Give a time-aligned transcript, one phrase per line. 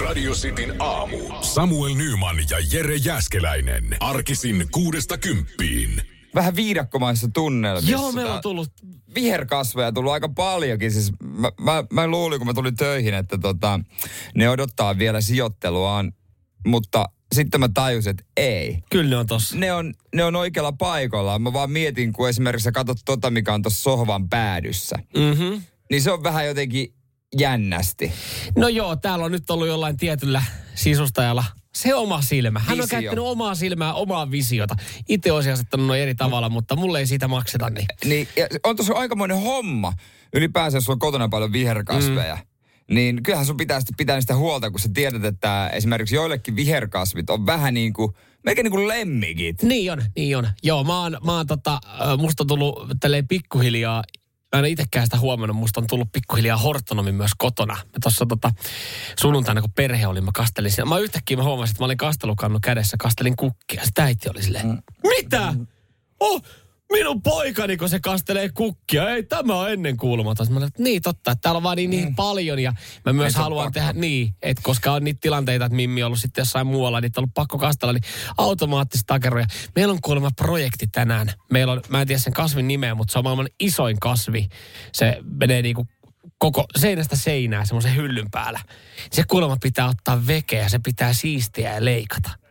[0.00, 1.18] Radio Cityn aamu.
[1.40, 3.96] Samuel Nyman ja Jere Jäskeläinen.
[4.00, 6.02] Arkisin kuudesta kymppiin.
[6.34, 7.90] Vähän viidakkomaissa tunnelmissa.
[7.90, 8.68] Joo, meillä on tullut
[9.14, 10.92] viherkasveja tullut aika paljonkin.
[10.92, 13.80] Siis mä, mä, mä luulin, kun mä tulin töihin, että tota,
[14.34, 16.12] ne odottaa vielä sijoitteluaan,
[16.66, 17.04] mutta
[17.34, 18.78] sitten mä tajusin, että ei.
[18.90, 19.56] Kyllä ne on tossa.
[19.56, 21.38] Ne on, ne on oikealla paikalla.
[21.38, 24.96] Mä vaan mietin, kun esimerkiksi sä katsot tota, mikä on tuossa sohvan päädyssä.
[25.16, 25.62] Mm-hmm.
[25.90, 26.94] Niin se on vähän jotenkin
[27.38, 28.12] jännästi.
[28.56, 30.42] No joo, täällä on nyt ollut jollain tietyllä
[30.74, 31.44] sisustajalla
[31.74, 32.58] se oma silmä.
[32.58, 32.82] Hän Visio.
[32.82, 34.76] on käyttänyt omaa silmää, omaa visiota.
[35.08, 37.86] Itse olisi asettanut noin eri tavalla, mutta mulle ei siitä makseta niin.
[38.04, 39.92] niin ja on tuossa aikamoinen homma.
[40.34, 42.34] Ylipäänsä, jos on kotona paljon viherkasveja.
[42.34, 42.52] Mm
[42.90, 47.46] niin kyllähän sun pitää pitää niistä huolta, kun sä tiedät, että esimerkiksi joillekin viherkasvit on
[47.46, 48.12] vähän niin kuin,
[48.44, 49.62] melkein niin kuin lemmikit.
[49.62, 50.48] Niin on, niin on.
[50.62, 51.80] Joo, mä oon, mä oon tota,
[52.18, 54.02] musta on tullut tälleen pikkuhiljaa
[54.52, 57.74] Mä en itsekään sitä huomannut, musta on tullut pikkuhiljaa hortonomi myös kotona.
[57.74, 58.50] Mä tuossa tota,
[59.20, 60.84] sunnuntaina, kun perhe oli, mä kastelin siinä.
[60.84, 63.84] Mä yhtäkkiä mä huomasin, että mä olin kastelukannu kädessä, kastelin kukkia.
[63.84, 64.82] Sitä äiti oli silleen, mm.
[65.04, 65.54] mitä?
[66.20, 66.42] Oh,
[66.92, 69.10] minun poikani, kun se kastelee kukkia.
[69.10, 70.46] Ei, tämä on ennen kuulumaton.
[70.50, 72.14] Mä olen, että niin totta, että täällä on vaan niin, niin mm.
[72.14, 72.58] paljon.
[72.58, 72.72] Ja
[73.04, 76.20] mä myös Ei haluan tehdä niin, että koska on niitä tilanteita, että Mimmi on ollut
[76.20, 78.02] sitten jossain muualla, niin on ollut pakko kastella, niin
[78.38, 79.46] automaattista takeroja.
[79.74, 81.32] Meillä on kuulemma projekti tänään.
[81.50, 84.48] Meillä on, mä en tiedä sen kasvin nimeä, mutta se on maailman isoin kasvi.
[84.92, 85.86] Se menee niinku
[86.38, 88.60] koko seinästä seinää semmoisen hyllyn päällä.
[89.12, 92.41] Se kuulemma pitää ottaa vekeä, se pitää siistiä ja leikata.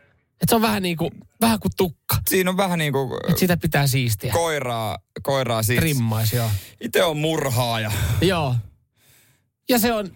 [0.42, 1.12] Et se on vähän niin kuin,
[1.42, 2.18] vähän kuin tukka.
[2.30, 3.12] Siinä on vähän niin kuin...
[3.30, 4.34] Et sitä pitää siistiä.
[4.34, 5.80] Koiraa, koiraa siis.
[5.80, 6.50] Trimmais, joo.
[6.82, 7.92] Itse on murhaaja.
[8.22, 8.56] Joo.
[9.70, 10.12] Ja se on,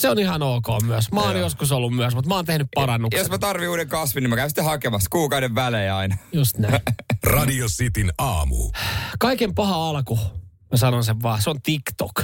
[0.00, 1.12] se on ihan ok myös.
[1.12, 1.40] Mä oon joo.
[1.40, 3.18] joskus ollut myös, mutta mä oon tehnyt parannuksen.
[3.18, 6.16] Jos mä tarvin uuden kasvin, niin mä käyn sitten hakemassa kuukauden välein aina.
[6.32, 6.80] Just näin.
[7.22, 8.70] Radio Cityn aamu.
[9.18, 10.18] Kaiken paha alku,
[10.70, 12.22] mä sanon sen vaan, se on TikTok.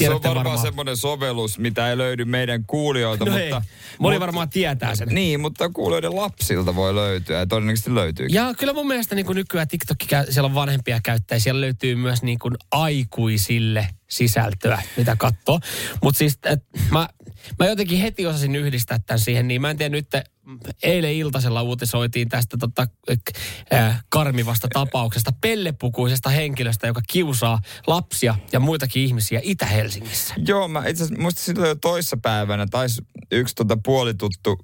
[0.00, 3.24] Se on varmaan, varmaan semmoinen sovellus, mitä ei löydy meidän kuulijoilta.
[3.24, 3.52] No mutta, ei.
[3.52, 3.64] Moni
[3.98, 5.08] mutta, varmaan tietää sen.
[5.08, 8.26] Niin, mutta kuulijoiden lapsilta voi löytyä ja todennäköisesti löytyy.
[8.30, 9.96] Ja kyllä mun mielestä niin kuin nykyään TikTok,
[10.30, 15.60] siellä on vanhempia käyttäjiä, siellä löytyy myös niin kuin aikuisille sisältöä, mitä katsoo.
[16.02, 17.08] Mutta siis et, mä,
[17.58, 20.08] mä jotenkin heti osasin yhdistää tämän siihen, niin mä en tiedä nyt,
[20.82, 22.86] eilen iltasella uutisoitiin tästä tota,
[23.72, 30.34] äh, karmivasta tapauksesta pellepukuisesta henkilöstä, joka kiusaa lapsia ja muitakin ihmisiä Itä-Helsingissä.
[30.46, 34.58] Joo, mä itse asiassa muista silloin jo toissa päivänä taisi yksi tota puolituttu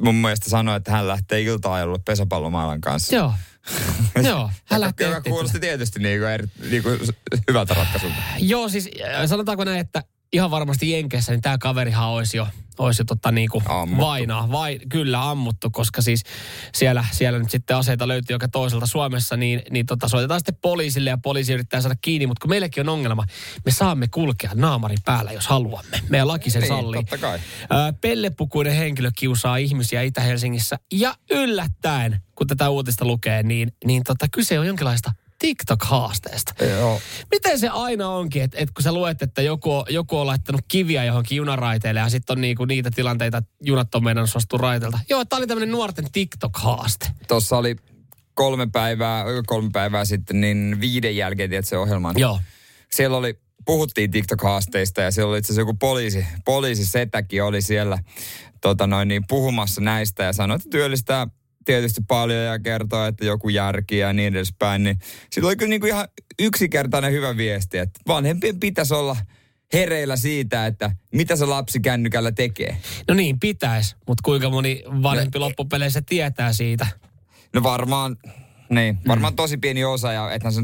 [0.00, 3.16] mun mielestä sanoi, että hän lähtee ilta-ajalle pesäpallomaailman kanssa.
[3.16, 3.34] Joo.
[4.28, 5.06] Joo, hän lähtee.
[5.06, 7.00] Joka kuulosti tietysti niin kuin, eri, niin kuin
[7.48, 8.16] hyvältä ratkaisulta.
[8.38, 10.02] Joo, siis äh, sanotaanko näin, että
[10.32, 12.46] ihan varmasti Jenkeissä, niin tämä kaverihan olisi jo,
[12.80, 13.62] olisi tota niinku
[13.96, 14.50] vainaa.
[14.50, 16.22] Vai, kyllä ammuttu, koska siis
[16.74, 21.10] siellä, siellä nyt sitten aseita löytyy joka toiselta Suomessa, niin, niin tota, soitetaan sitten poliisille
[21.10, 22.26] ja poliisi yrittää saada kiinni.
[22.26, 23.24] Mutta kun meilläkin on ongelma,
[23.64, 26.00] me saamme kulkea naamarin päällä, jos haluamme.
[26.08, 27.04] Meidän laki sen niin, sallii.
[27.04, 27.38] Totta kai.
[28.00, 34.58] pellepukuinen henkilö kiusaa ihmisiä Itä-Helsingissä ja yllättäen, kun tätä uutista lukee, niin, niin tota, kyse
[34.58, 36.64] on jonkinlaista TikTok-haasteesta.
[36.64, 37.00] Joo.
[37.30, 41.04] Miten se aina onkin, että, että kun sä luet, että joku, joku on laittanut kiviä
[41.04, 44.98] johonkin junaraiteille ja sitten on niinku niitä tilanteita, että junat on meidän suostu raiteilta.
[45.08, 47.10] Joo, tämä oli tämmöinen nuorten TikTok-haaste.
[47.28, 47.76] Tuossa oli
[48.34, 52.14] kolme päivää, kolme päivää sitten, niin viiden jälkeen, tiedät se ohjelman.
[52.18, 52.40] Joo.
[52.90, 57.98] Siellä oli, puhuttiin TikTok-haasteista ja siellä oli itse asiassa joku poliisi, poliisi setäkin oli siellä
[58.60, 61.26] tota noin, niin puhumassa näistä ja sanoi, että työllistää
[61.70, 64.98] tietysti paljon ja kertoo, että joku järki ja niin edespäin, niin
[65.30, 66.08] sillä oli kyllä niin kuin ihan
[66.38, 69.16] yksinkertainen hyvä viesti, että vanhempien pitäisi olla
[69.72, 72.76] hereillä siitä, että mitä se lapsi kännykällä tekee.
[73.08, 76.86] No niin, pitäisi, mutta kuinka moni vanhempi no, loppupeleissä tietää siitä?
[77.54, 78.16] No varmaan,
[78.70, 79.36] niin, varmaan mm.
[79.36, 80.60] tosi pieni osa ja ethän se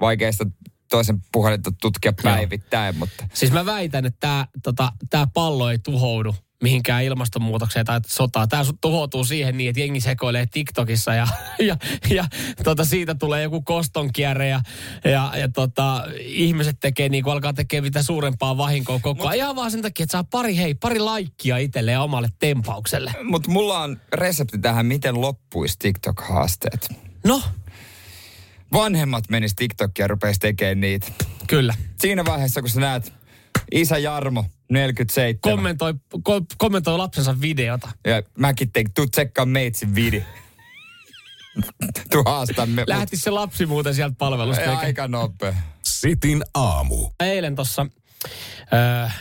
[0.00, 0.46] vaikeista
[0.90, 2.98] toisen puhelinta tutkia päivittäin, Joo.
[2.98, 3.28] mutta...
[3.34, 8.48] Siis mä väitän, että tämä tota, tää pallo ei tuhoudu mihinkään ilmastonmuutokseen tai sotaan.
[8.48, 11.26] Tämä tuhoutuu siihen niin, että jengi sekoilee TikTokissa ja,
[11.58, 11.76] ja,
[12.10, 12.24] ja
[12.64, 14.60] tota, siitä tulee joku kostonkierre ja,
[15.04, 19.36] ja, ja tota, ihmiset tekee niin kuin alkaa tekemään mitä suurempaa vahinkoa koko ajan.
[19.36, 23.12] Ihan vaan sen takia, että saa pari, hei, pari laikkia itselle ja omalle tempaukselle.
[23.22, 26.96] Mutta mulla on resepti tähän, miten loppuisi TikTok-haasteet.
[27.24, 27.42] No?
[28.72, 31.06] Vanhemmat menis TikTokia ja rupeisi tekemään niitä.
[31.46, 31.74] Kyllä.
[32.00, 33.12] Siinä vaiheessa, kun sä näet
[33.72, 35.38] Isä Jarmo, 47.
[35.40, 37.88] Kommentoi, ko, kommentoi lapsensa videota.
[38.04, 40.20] Ja mäkin tein, tuu tsekkaa meitsin video.
[42.10, 42.84] tuu haastamme.
[42.86, 44.62] Lähti se lapsi muuten sieltä palvelusta.
[44.62, 45.54] Ei, aika nopea.
[45.82, 47.10] Sitin aamu.
[47.20, 47.86] Eilen tuossa
[48.74, 49.18] äh,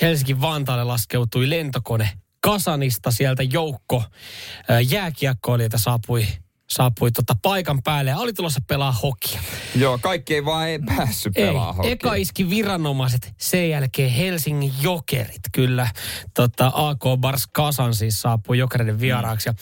[0.00, 2.10] Helsingin Vantaalle laskeutui lentokone
[2.40, 3.10] Kasanista.
[3.10, 6.26] Sieltä joukko äh, jääkiekkoilijoita saapui
[6.70, 9.40] saapui tota paikan päälle ja oli tulossa pelaa hokia.
[9.74, 11.90] Joo, kaikki ei vaan ei päässyt pelaa hokia.
[11.90, 15.88] eka iski viranomaiset, sen jälkeen Helsingin Jokerit, kyllä.
[16.34, 19.48] Tota, AK Bars Kasan siis saapui Jokereiden vieraaksi.
[19.48, 19.54] Ja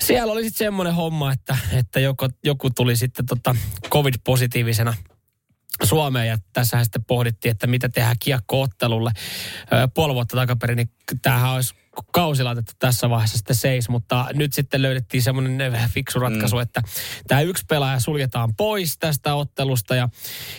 [0.00, 3.56] siellä oli sitten semmoinen homma, että, että joku, joku tuli sitten tota
[3.90, 4.94] COVID-positiivisena
[5.82, 9.10] Suomeen ja tässä sitten pohdittiin, että mitä tehdään kiekkoottelulle.
[9.94, 10.90] Puoli vuotta takaperin, niin
[11.22, 11.74] tämähän olisi
[12.12, 16.62] kausi laitettu tässä vaiheessa sitten seis, mutta nyt sitten löydettiin semmoinen fiksu ratkaisu, mm.
[16.62, 16.82] että
[17.28, 20.08] tämä yksi pelaaja suljetaan pois tästä ottelusta ja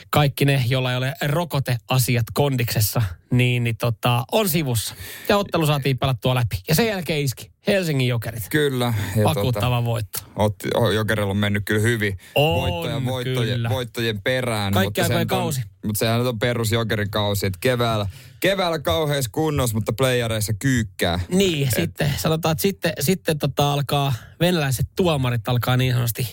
[0.10, 3.02] kaikki ne, joilla ei ole rokoteasiat kondiksessa,
[3.32, 4.96] niin, niin tota, on sivussa.
[5.30, 6.60] Ja ottelu saatiin pelattua läpi.
[6.68, 8.44] Ja sen jälkeen iski Helsingin Jokerit.
[8.50, 8.94] Kyllä.
[9.16, 10.20] Ja Vakuuttava tota, voitto.
[10.36, 13.70] Otti, oh, Jokerilla on mennyt kyllä hyvin On, voittoja, voittojen, kyllä.
[13.70, 14.74] voittojen perään.
[14.74, 15.62] Kaikki mutta nyt on- kausi.
[15.86, 18.08] Mutta sehän nyt on perus Jokerin kausi, että keväällä,
[18.42, 21.20] keväällä kauheassa kunnossa, mutta playareissa kyykkää.
[21.30, 21.74] Niin, Et.
[21.76, 26.28] sitten sanotaan, että sitten, sitten tota alkaa, venäläiset tuomarit alkaa niin sanotusti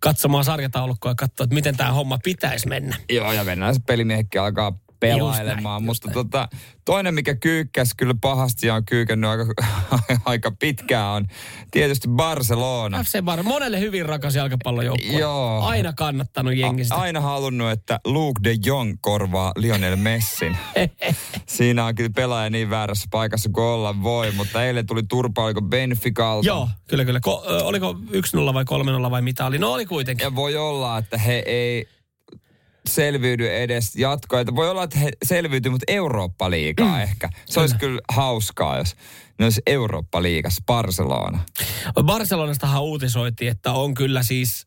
[0.00, 2.96] katsomaan sarjataulukkoa ja katsoa, että miten tämä homma pitäisi mennä.
[3.10, 4.78] Joo, ja venäläiset pelimiehetkin alkaa
[5.08, 5.82] pelailemaan.
[5.82, 6.48] mutta tota,
[6.84, 9.44] toinen, mikä kyykkäs kyllä pahasti ja on kyykännyt aika,
[10.24, 11.26] aika pitkään, on
[11.70, 13.02] tietysti Barcelona.
[13.04, 15.20] FC Bar, monelle hyvin rakas jalkapallojoukkue.
[15.20, 15.60] Joo.
[15.62, 16.94] Aina kannattanut jengi sitä.
[16.96, 20.56] A- aina halunnut, että Luke de Jong korvaa Lionel Messin.
[21.46, 25.62] Siinä on kyllä pelaaja niin väärässä paikassa kuin olla voi, mutta eilen tuli turpa, oliko
[25.62, 26.46] Benficalta.
[26.46, 27.20] Joo, kyllä, kyllä.
[27.20, 28.64] Ko, oliko 1-0 vai
[29.06, 29.58] 3-0 vai mitä oli?
[29.58, 30.24] No oli kuitenkin.
[30.24, 31.88] Ja voi olla, että he ei
[32.88, 34.40] selviydy edes jatkoa.
[34.40, 37.02] Että voi olla, että he selviytyy, mutta Eurooppa-liigaa mm.
[37.02, 37.30] ehkä.
[37.46, 38.96] Se olisi kyllä hauskaa, jos
[39.38, 41.38] ne olisi Eurooppa-liigassa Barcelona.
[42.02, 44.66] Barcelonastahan uutisoitiin, että on kyllä siis,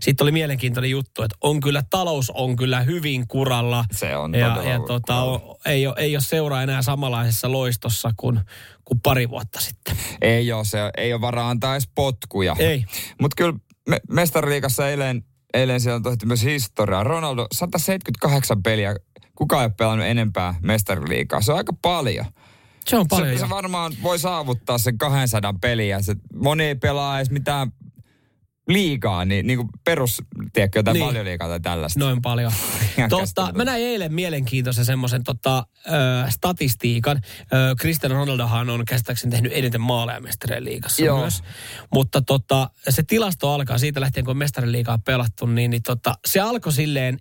[0.00, 3.84] sitten oli mielenkiintoinen juttu, että on kyllä, talous on kyllä hyvin kuralla.
[3.92, 8.40] Se on ja, ja tota, on, ei, ole, ei ole seura enää samanlaisessa loistossa kuin,
[8.84, 9.96] kuin pari vuotta sitten.
[10.20, 12.56] Ei ole, se, ei ole varaa antaa edes potkuja.
[12.58, 12.84] Ei.
[13.20, 13.58] Mutta kyllä
[13.88, 15.24] me, mestariliigassa eilen,
[15.54, 17.04] eilen siellä on tehty myös historiaa.
[17.04, 18.96] Ronaldo, 178 peliä.
[19.34, 21.40] Kukaan ei ole pelannut enempää mestariliigaa.
[21.40, 22.26] Se on aika paljon.
[22.86, 23.38] Se on paljon.
[23.38, 26.02] se, se varmaan voi saavuttaa sen 200 peliä.
[26.02, 27.72] Se, moni ei pelaa edes mitään
[28.68, 30.22] liigaa, niin, niin kuin perus,
[30.52, 31.00] tiedätkö, jotain Niin.
[31.00, 31.08] niin.
[31.08, 32.00] paljon liigaa tai tällaista.
[32.00, 32.52] Noin paljon.
[33.10, 35.90] Totta, mä näin eilen mielenkiintoisen semmoisen tota, ö,
[36.30, 37.20] statistiikan.
[37.52, 41.20] Ö, Cristiano Ronaldohan on käsittääkseni tehnyt eniten maaleja mestarien liigassa Joo.
[41.20, 41.42] myös.
[41.94, 46.40] Mutta tota, se tilasto alkaa siitä lähtien, kun mestarien liigaa pelattu, niin, niin tota, se
[46.40, 47.18] alkoi silleen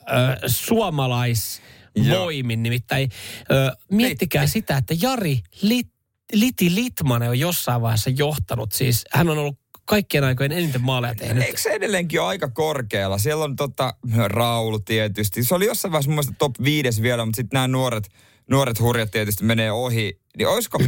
[0.00, 2.62] ö, suomalaisvoimin.
[2.62, 3.10] Nimittäin
[3.50, 5.88] ö, miettikää sitä, että Jari Lit,
[6.32, 8.72] Liti Litmanen on jossain vaiheessa johtanut.
[8.72, 11.44] Siis hän on ollut kaikkien aikojen eniten maaleja tehnyt.
[11.44, 13.18] Eikö se edelleenkin ole aika korkealla?
[13.18, 13.94] Siellä on tota,
[14.26, 15.44] Raulu tietysti.
[15.44, 18.08] Se oli jossain vaiheessa mun mielestä top 5 vielä, mutta sitten nämä nuoret,
[18.50, 20.20] nuoret hurjat tietysti menee ohi.
[20.38, 20.78] Niin olisiko...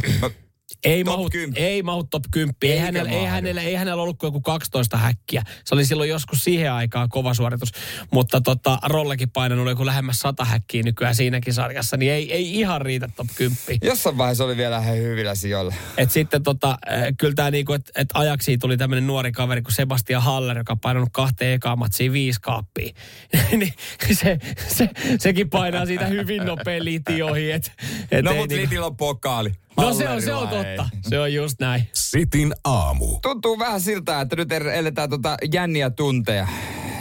[0.83, 1.63] Ei Top mahu, 10.
[1.63, 2.55] ei mahu top 10.
[2.61, 5.43] Ei Eikä hänellä, ei, hänellä, ei hänellä ollut kuin joku 12 häkkiä.
[5.65, 7.71] Se oli silloin joskus siihen aikaan kova suoritus.
[8.11, 11.97] Mutta tota, Rollekin painanut joku lähemmäs 100 häkkiä nykyään siinäkin sarjassa.
[11.97, 13.57] Niin ei, ei ihan riitä top 10.
[13.81, 15.73] jossain vaiheessa oli vielä ihan hyvillä sijoilla.
[15.97, 19.73] Et sitten tota, äh, kyllä tämä niinku, että et ajaksi tuli tämmöinen nuori kaveri kuin
[19.73, 22.93] Sebastian Haller, joka on painanut kahteen ekaan matsiin viisi kaappia.
[23.51, 23.73] niin
[24.13, 24.89] se, se,
[25.19, 27.51] sekin painaa siitä hyvin nopea liti ohi.
[27.51, 27.71] Et,
[28.11, 29.51] et No mutta niinku- Litillä on pokaali.
[29.77, 30.89] No se on, se on totta.
[31.09, 31.89] Se on just näin.
[31.93, 33.19] Sitin aamu.
[33.21, 36.47] Tuntuu vähän siltä, että nyt eletään tota jänniä tunteja.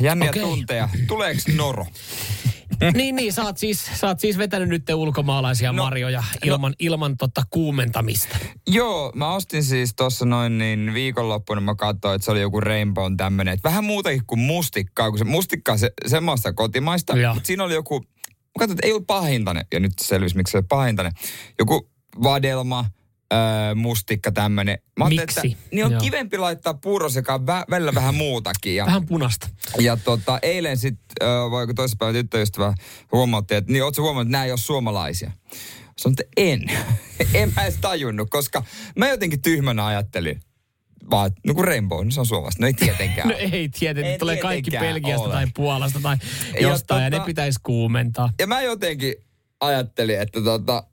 [0.00, 0.42] Jänniä Okei.
[0.42, 0.88] tunteja.
[1.08, 1.86] Tuleeko noro?
[2.94, 7.16] niin, niin, sä oot siis, sä oot siis vetänyt nyt ulkomaalaisia no, marjoja ilman, ilman
[7.16, 8.38] tota kuumentamista.
[8.66, 13.12] Joo, mä ostin siis tuossa noin niin viikonloppuna mä katsoin, että se oli joku Rainbow
[13.16, 13.54] tämmönen.
[13.54, 17.16] Että vähän muutakin kuin mustikkaa, kun se mustikka on se, semmoista kotimaista.
[17.34, 19.66] Mutta siinä oli joku, mä katsoin, että ei ollut pahintainen.
[19.72, 21.12] Ja nyt selvisi, miksi se oli pahintainen.
[21.58, 22.84] Joku vadelma,
[23.32, 24.78] öö, mustikka ajattelin,
[25.08, 25.22] Miksi?
[25.46, 26.00] Että, niin on Joo.
[26.00, 28.76] kivempi laittaa puurosekaan vä- välillä vähän muutakin.
[28.76, 29.48] Ja, Vähän punasta.
[29.80, 32.74] ja tota, eilen sitten, äh, vai toissapäivä tyttöystävä
[33.12, 35.30] huomautti, että niin ootko huomannut, että nämä ei ole suomalaisia?
[35.98, 36.60] Sanoin, että en.
[37.42, 38.64] en mä edes tajunnut, koska
[38.96, 40.40] mä jotenkin tyhmänä ajattelin.
[41.10, 42.62] Vaan, no kun Rainbow, niin se on suomalaista.
[42.62, 43.28] No ei tietenkään.
[43.30, 45.34] No ei tietenkin, Ei tulee kaikki tietenkään Belgiasta ole.
[45.34, 46.16] tai Puolasta tai
[46.54, 48.30] Ja jostain ja, tota- ne pitäisi kuumentaa.
[48.38, 49.14] Ja mä jotenkin
[49.60, 50.84] ajattelin, että tota,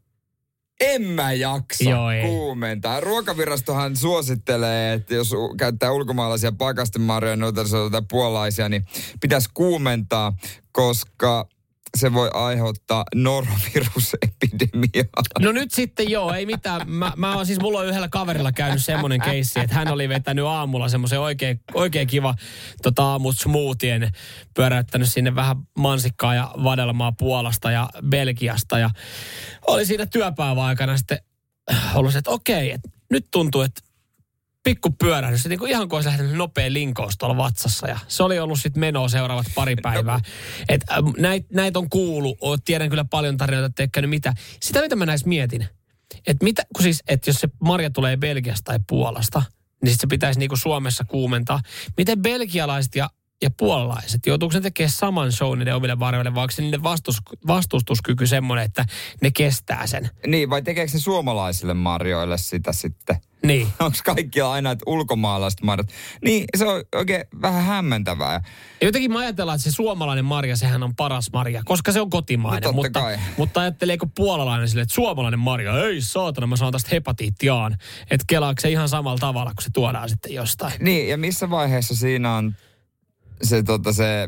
[0.81, 2.21] en mä jaksa Joo, ei.
[2.21, 2.99] kuumentaa.
[2.99, 7.61] Ruokavirastohan suosittelee, että jos käyttää ulkomaalaisia pakastemarjoja, noita
[7.91, 8.85] tai puolaisia, niin
[9.21, 10.33] pitäisi kuumentaa,
[10.71, 11.47] koska
[11.97, 15.23] se voi aiheuttaa norovirusepidemiaa.
[15.39, 16.89] No nyt sitten joo, ei mitään.
[16.89, 20.45] Mä, mä oon siis, mulla on yhdellä kaverilla käynyt semmoinen keissi, että hän oli vetänyt
[20.45, 22.35] aamulla semmoisen oikein, oikein kiva
[22.81, 24.11] tota, aamut smoothien,
[24.53, 28.89] pyöräyttänyt sinne vähän mansikkaa ja vadelmaa Puolasta ja Belgiasta ja
[29.67, 31.19] oli siinä työpäivän aikana sitten
[31.95, 33.81] ollut se, että okei, että nyt tuntuu, että
[34.63, 35.45] pikku pyörähdys.
[35.45, 37.87] Niin kuin ihan kuin olisi lähtenyt nopea linkous tuolla vatsassa.
[37.87, 40.19] Ja se oli ollut sitten menoa seuraavat pari päivää.
[40.69, 42.37] Et, äh, näitä näit on kuullut.
[42.65, 44.33] Tiedän kyllä paljon tarinoita, että ei käynyt mitä.
[44.61, 45.67] Sitä mitä mä näissä mietin.
[46.27, 49.43] Että mitä, kun siis, että jos se marja tulee Belgiasta tai Puolasta,
[49.83, 51.61] niin sit se pitäisi niinku Suomessa kuumentaa.
[51.97, 53.09] Miten belgialaiset ja
[53.41, 57.17] ja puolalaiset, joutuuko ne tekemään saman show niiden omille varjoille, vai onko se niiden vastus,
[57.47, 58.85] vastustuskyky semmoinen, että
[59.21, 60.09] ne kestää sen?
[60.27, 63.15] Niin, vai tekeekö se suomalaisille marjoille sitä sitten?
[63.45, 63.67] Niin.
[63.79, 65.87] Onko kaikilla aina, että ulkomaalaiset marjat?
[66.23, 68.43] Niin, se on oikein vähän hämmentävää.
[68.81, 72.09] Ja jotenkin mä ajatellaan, että se suomalainen marja, sehän on paras marja, koska se on
[72.09, 72.63] kotimainen.
[72.63, 73.17] No mutta, kai.
[73.37, 77.77] mutta ajatteleeko puolalainen sille, että suomalainen marja, ei saatana, mä saan tästä hepatiittiaan.
[78.01, 80.73] Että kelaako se ihan samalla tavalla, kun se tuodaan sitten jostain.
[80.79, 82.55] Niin, ja missä vaiheessa siinä on
[83.43, 84.27] se, tota, se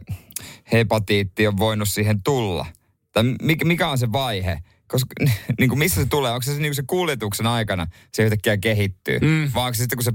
[0.71, 2.65] hepatiitti on voinut siihen tulla?
[3.11, 4.59] Tai mikä, mikä on se vaihe?
[4.87, 5.13] Koska
[5.59, 6.31] niin kuin missä se tulee?
[6.31, 9.19] Onko se niin kuin se kuljetuksen aikana se yhtäkkiä kehittyy?
[9.19, 9.51] Mm.
[9.55, 10.13] Vai onko se sitten kun se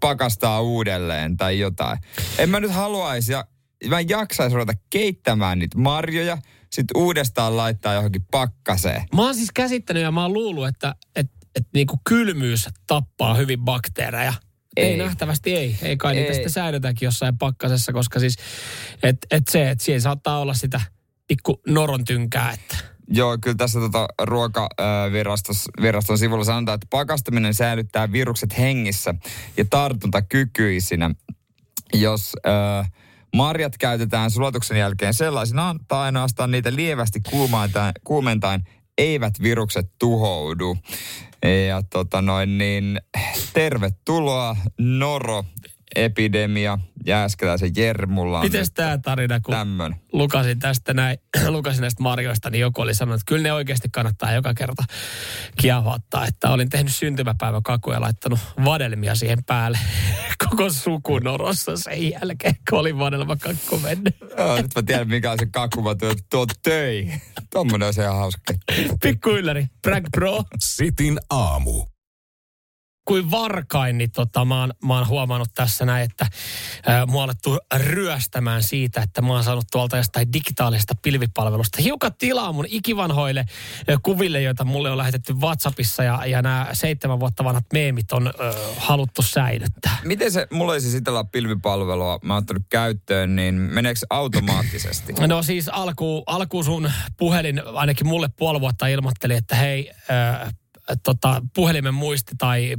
[0.00, 1.98] pakastaa uudelleen tai jotain?
[2.38, 3.44] En mä nyt haluaisi ja
[3.88, 6.38] mä en jaksaisi ruveta keittämään niitä marjoja,
[6.72, 9.02] sitten uudestaan laittaa johonkin pakkaseen.
[9.14, 13.60] Mä oon siis käsittänyt ja mä oon luullut, että, että, että niinku kylmyys tappaa hyvin
[13.60, 14.32] bakteereja.
[14.76, 15.76] Ei, ei nähtävästi ei.
[15.82, 16.20] Ei kai ei.
[16.20, 18.36] niitä sitten säädetäänkin jossain pakkasessa, koska siis
[19.02, 20.80] et, et se, että siellä saattaa olla sitä
[21.26, 22.76] pikku noron tynkää, että...
[23.08, 29.14] Joo, kyllä tässä tota ruokaviraston sivulla sanotaan, että pakastaminen säilyttää virukset hengissä
[29.56, 31.10] ja tartuntakykyisinä.
[31.94, 32.92] Jos äh,
[33.36, 37.20] marjat käytetään sulatuksen jälkeen sellaisinaan tai ainoastaan niitä lievästi
[38.04, 38.62] kuumentaen,
[38.98, 40.76] eivät virukset tuhoudu.
[41.46, 43.00] Ja tota noin niin,
[43.52, 45.44] tervetuloa Noro
[45.96, 48.42] epidemia Jääskeläisen Jermulla.
[48.42, 49.96] Miten tämä tarina, kun tämmön.
[50.12, 54.32] lukasin tästä näin, lukasin näistä marjoista, niin joku oli sanonut, että kyllä ne oikeasti kannattaa
[54.32, 54.84] joka kerta
[55.60, 56.26] kiehottaa.
[56.26, 59.78] Että olin tehnyt syntymäpäiväkakuja ja laittanut vadelmia siihen päälle.
[60.48, 64.16] Koko suku norossa sen jälkeen, kun oli vadelmakakku mennyt.
[64.38, 67.12] Joo, nyt mä tiedän, mikä on se kakku, mä tuon tuo töi.
[67.52, 68.54] Tuommoinen on se ihan hauska.
[69.02, 70.44] Pikku ylläri, brag bro.
[70.58, 71.95] Sitin aamu
[73.06, 76.26] kuin varkain, niin tota, mä, oon, mä oon huomannut tässä näin, että
[76.86, 82.52] ää, mua alettu ryöstämään siitä, että mä oon saanut tuolta jostain digitaalisesta pilvipalvelusta hiukan tilaa
[82.52, 83.44] mun ikivanhoille
[83.88, 88.26] ää, kuville, joita mulle on lähetetty WhatsAppissa ja, ja nämä seitsemän vuotta vanhat meemit on
[88.26, 88.32] ää,
[88.76, 89.98] haluttu säilyttää.
[90.04, 95.12] Miten se, mulla ei siis itsellä pilvipalvelua, mä oon ottanut käyttöön, niin meneekö se automaattisesti?
[95.26, 100.50] No siis alkuun alku sun puhelin ainakin mulle puoli vuotta ilmoitteli, että hei, ää,
[101.02, 102.74] tota, puhelimen muisti tai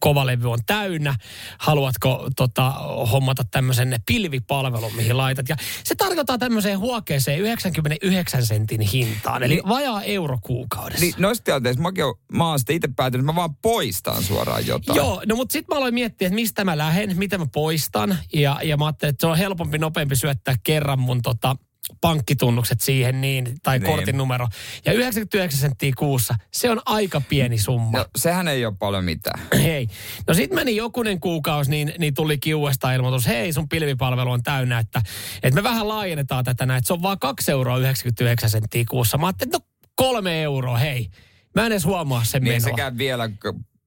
[0.00, 1.14] kovalevy on täynnä,
[1.58, 2.70] haluatko tota,
[3.12, 5.48] hommata tämmöisen pilvipalvelun, mihin laitat.
[5.48, 11.04] Ja se tarkoittaa tämmöiseen huokeeseen 99 sentin hintaan, eli niin, vajaa euro kuukaudessa.
[11.04, 14.96] Niin, noissa tilanteissa mäkin mä oon sitten itse päätynyt, että mä vaan poistan suoraan jotain.
[14.96, 18.18] Joo, no mutta sitten mä aloin miettiä, että mistä mä lähden, mitä mä poistan.
[18.34, 21.56] Ja, ja mä ajattelin, että se on helpompi, nopeampi syöttää kerran mun tota,
[22.00, 23.90] pankkitunnukset siihen niin, tai niin.
[23.90, 24.48] kortin numero.
[24.86, 27.98] Ja 99 senttiä kuussa, se on aika pieni summa.
[27.98, 29.40] No sehän ei ole paljon mitään.
[29.64, 29.88] Hei.
[30.26, 34.78] No sit meni jokunen kuukausi, niin, niin tuli kiuesta ilmoitus, hei sun pilvipalvelu on täynnä,
[34.78, 35.02] että,
[35.42, 39.18] että me vähän laajennetaan tätä näin, että se on vaan 2 euroa 99 senttiä kuussa.
[39.18, 41.08] Mä ajattelin, että no kolme euroa, hei.
[41.54, 42.70] Mä en edes huomaa sen niin, menoa.
[42.70, 43.30] sekä vielä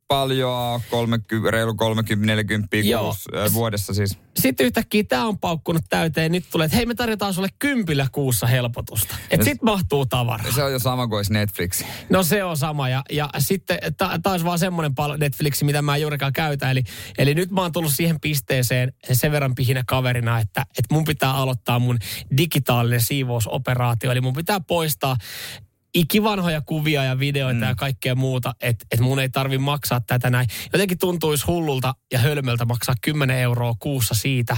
[0.08, 1.72] paljon, 30, reilu
[3.50, 4.18] 30-40 vuodessa siis.
[4.40, 8.48] Sitten yhtäkkiä tämä on paukkunut täyteen, nyt tulee, että hei me tarjotaan sulle kympillä kuussa
[8.48, 9.16] helpotusta.
[9.32, 10.52] Että sit mahtuu tavaraa.
[10.52, 11.84] Se on jo sama kuin Netflix.
[12.10, 13.78] No se on sama ja, ja sitten
[14.24, 16.72] taas vaan semmoinen pal- Netflix, mitä mä en juurikaan käytä.
[16.72, 16.84] Eli,
[17.18, 21.34] eli nyt mä oon tullut siihen pisteeseen sen verran pihinä kaverina, että, että mun pitää
[21.34, 22.00] aloittaa mun
[22.38, 24.12] digitaalinen siivousoperaatio.
[24.12, 25.18] Eli mun pitää poistaa
[25.96, 27.64] ikivanhoja kuvia ja videoita mm.
[27.64, 30.48] ja kaikkea muuta, että et mun ei tarvi maksaa tätä näin.
[30.74, 34.58] Jotenkin tuntuisi hullulta ja hölmöltä maksaa 10 euroa kuussa siitä,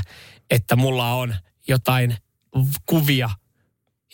[0.49, 1.35] että mulla on
[1.67, 2.17] jotain
[2.85, 3.29] kuvia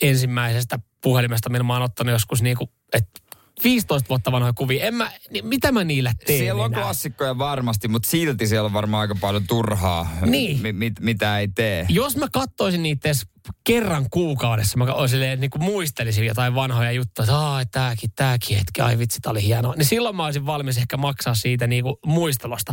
[0.02, 3.20] ensimmäisestä puhelimesta, millä mä oon ottanut joskus niinku, että
[3.64, 4.84] 15 vuotta vanhoja kuvia.
[4.84, 6.82] En mä, niin mitä mä niillä teen Siellä on enää?
[6.82, 10.62] klassikkoja varmasti, mutta silti siellä on varmaan aika paljon turhaa, niin.
[10.62, 11.86] mi, mit, mitä ei tee.
[11.88, 13.26] Jos mä katsoisin niitä edes
[13.64, 18.80] kerran kuukaudessa, mä silleen, niin kuin muistelisin jotain vanhoja juttuja, että että tääkin, tääkin hetki,
[18.80, 19.74] ai vitsi, tää oli hienoa.
[19.74, 22.72] Niin silloin mä olisin valmis ehkä maksaa siitä niin kuin muistelosta.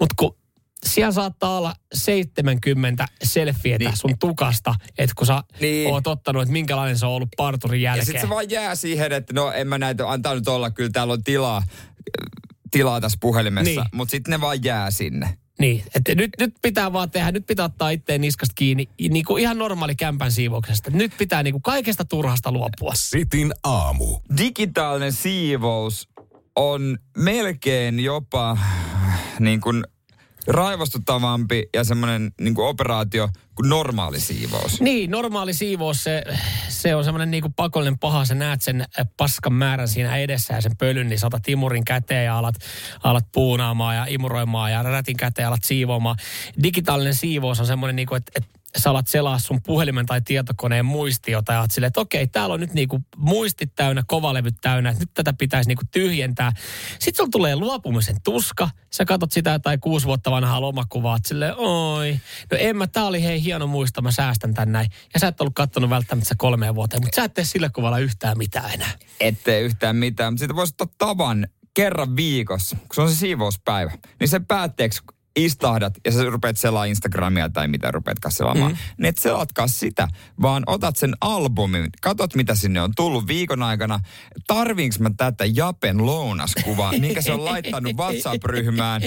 [0.00, 0.36] Mutta kun
[0.86, 3.96] siellä saattaa olla 70 selfietä niin.
[3.96, 5.90] sun tukasta, että kun sä niin.
[5.90, 8.06] oot ottanut, että minkälainen se on ollut parturin jälkeen.
[8.06, 10.90] Ja sit se vaan jää siihen, että no en mä näitä antaa nyt olla, kyllä
[10.92, 11.62] täällä on tilaa,
[12.70, 13.90] tilaa tässä puhelimessa, niin.
[13.92, 15.38] mutta sitten ne vaan jää sinne.
[15.58, 19.42] Niin, että nyt, nyt pitää vaan tehdä, nyt pitää ottaa itteen niskasta kiinni, niin kuin
[19.42, 20.90] ihan normaali kämpän siivouksesta.
[20.90, 22.92] Nyt pitää niin kuin kaikesta turhasta luopua.
[22.94, 24.18] Sitin aamu.
[24.36, 26.08] Digitaalinen siivous
[26.56, 28.58] on melkein jopa
[29.40, 29.84] niin kuin
[30.46, 34.80] raivostuttavampi ja semmoinen niin operaatio kuin normaali siivous.
[34.80, 36.22] Niin, normaali siivous, se,
[36.68, 38.24] se on semmoinen niin kuin pakollinen paha.
[38.24, 42.24] Sä näet sen äh, paskan määrän siinä edessä ja sen pölyn, niin saatat imurin käteen
[42.24, 42.54] ja alat,
[43.02, 46.16] alat puunaamaan ja imuroimaan ja rätin käteen alat siivoamaan.
[46.62, 50.84] Digitaalinen siivous on semmoinen, niin kuin, että, että sä alat selaa sun puhelimen tai tietokoneen
[50.84, 55.02] muistiota ja oot silleen, että okei, täällä on nyt niinku muistit täynnä, kovalevyt täynnä, että
[55.02, 56.52] nyt tätä pitäisi niinku tyhjentää.
[56.90, 61.54] Sitten sulla tulee luopumisen tuska, sä katot sitä tai kuusi vuotta vanhaa lomakuvaa, että silleen,
[61.56, 64.90] oi, no en mä, tää oli hei hieno muista, mä säästän tän näin.
[65.14, 68.38] Ja sä et ollut kattonut välttämättä kolmeen vuoteen, mutta sä et tee sillä kuvalla yhtään
[68.38, 68.90] mitään enää.
[69.20, 73.92] Ettei yhtään mitään, mutta voisi ottaa tavan kerran viikossa, kun se on se siivouspäivä.
[74.20, 75.02] Niin sen päätteeksi
[75.36, 78.78] istahdat ja sä rupeat selaa Instagramia tai mitä rupeat selaamaan, mm.
[78.98, 80.08] niin et selaatkaa sitä,
[80.42, 84.00] vaan otat sen albumin, katot mitä sinne on tullut viikon aikana,
[84.46, 89.02] tarviinko mä tätä Japen lounaskuvaa, minkä se on laittanut WhatsApp-ryhmään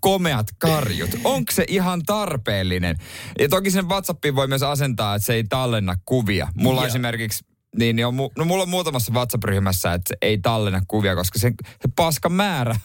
[0.00, 1.10] komeat karjut.
[1.24, 2.96] Onko se ihan tarpeellinen?
[3.38, 6.48] Ja toki sen WhatsAppiin voi myös asentaa, että se ei tallenna kuvia.
[6.54, 6.86] Mulla ja.
[6.86, 7.44] esimerkiksi
[7.78, 11.52] niin, niin on, no mulla on muutamassa WhatsApp-ryhmässä, että se ei tallenna kuvia, koska se,
[11.60, 12.76] se paska määrä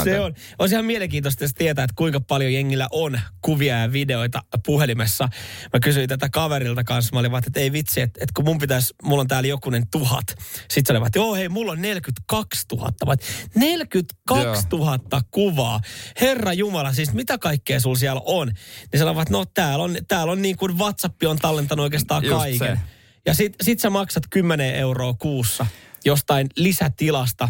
[0.00, 0.04] on.
[0.04, 0.34] Se on.
[0.58, 5.28] On ihan mielenkiintoista tietää, että kuinka paljon jengillä on kuvia ja videoita puhelimessa.
[5.72, 7.10] Mä kysyin tätä kaverilta kanssa.
[7.12, 9.86] Mä olin vaan, että ei vitsi, että, että kun mun pitäisi, mulla on täällä jokunen
[9.90, 10.24] tuhat.
[10.68, 12.90] Sitten se oli vaan, että joo hei, mulla on 42 000.
[13.06, 13.14] Mä
[13.54, 14.98] 42 000
[15.30, 15.80] kuvaa.
[16.20, 18.46] Herra Jumala, siis mitä kaikkea sulla siellä on?
[18.92, 21.84] Niin se oli vaan, että no täällä on, täällä on niin kuin WhatsApp on tallentanut
[21.84, 22.76] oikeastaan Just kaiken.
[22.76, 22.82] Se.
[23.26, 25.66] Ja sit, sit sä maksat 10 euroa kuussa
[26.04, 27.48] jostain lisätilasta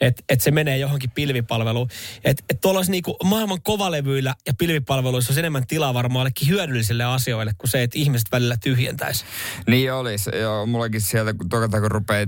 [0.00, 1.88] että et se menee johonkin pilvipalveluun.
[2.24, 7.52] Että et tuolla olisi niinku maailman kovalevyillä ja pilvipalveluissa olisi enemmän tilaa varmaan hyödyllisille asioille
[7.58, 9.24] kuin se, että ihmiset välillä tyhjentäisi.
[9.66, 10.30] Niin olisi.
[10.40, 12.26] Joo, mullakin sieltä, kun tokata kun rupeaa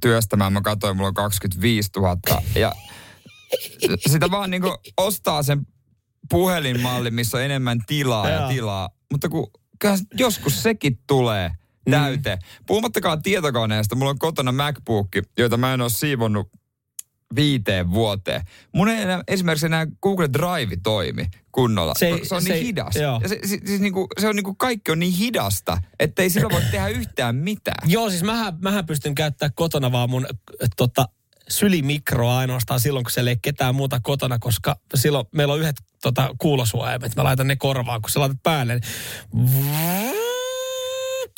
[0.00, 2.16] työstämään, mä katsoin, mulla on 25 000
[2.54, 2.72] ja
[4.06, 5.66] sitä vaan niinku ostaa sen
[6.30, 8.88] puhelinmalli, missä on enemmän tilaa ja tilaa.
[9.12, 9.50] Mutta kun
[10.18, 11.50] joskus sekin tulee–
[11.90, 12.38] Täyteen.
[12.38, 12.64] Mm.
[12.66, 16.48] Puhumattakaan tietokoneesta, mulla on kotona MacBook, joita mä en ole siivonnut
[17.34, 18.42] viiteen vuoteen.
[18.74, 21.92] Mun ei enää, esimerkiksi enää Google Drive toimi kunnolla.
[21.98, 22.96] Se, se on se, niin hidas.
[22.96, 23.20] Joo.
[23.22, 26.50] Ja se, se, siis niinku, se on niinku, kaikki on niin hidasta, että ei sillä
[26.52, 27.90] voi tehdä yhtään mitään.
[27.90, 30.26] Joo, siis mähän, mähän pystyn käyttämään kotona vaan mun
[30.76, 31.08] tota,
[31.48, 36.34] sylimikroa ainoastaan silloin, kun siellä ei ketään muuta kotona, koska silloin meillä on yhdet tota,
[36.38, 37.16] kuulosuojaimet.
[37.16, 38.80] Mä laitan ne korvaan, kun sä laitat päälle.
[39.34, 40.27] Niin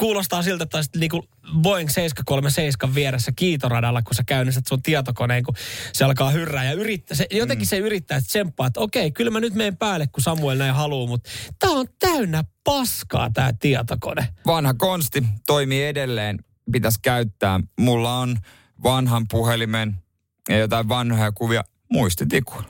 [0.01, 1.29] kuulostaa siltä, että olisit niinku
[1.63, 5.55] Boeing 737 vieressä kiitoradalla, kun sä käynnistät sun tietokoneen, kun
[5.93, 6.65] se alkaa hyrrää.
[6.65, 7.69] Ja yrittää, se, jotenkin mm.
[7.69, 11.31] se yrittää, tsemppaa, että okei, kyllä mä nyt menen päälle, kun Samuel näin haluaa, mutta
[11.59, 14.29] tää on täynnä paskaa tää tietokone.
[14.47, 16.39] Vanha konsti toimii edelleen,
[16.73, 17.61] pitäisi käyttää.
[17.81, 18.37] Mulla on
[18.83, 19.97] vanhan puhelimen
[20.49, 22.69] ja jotain vanhoja kuvia muistitikulla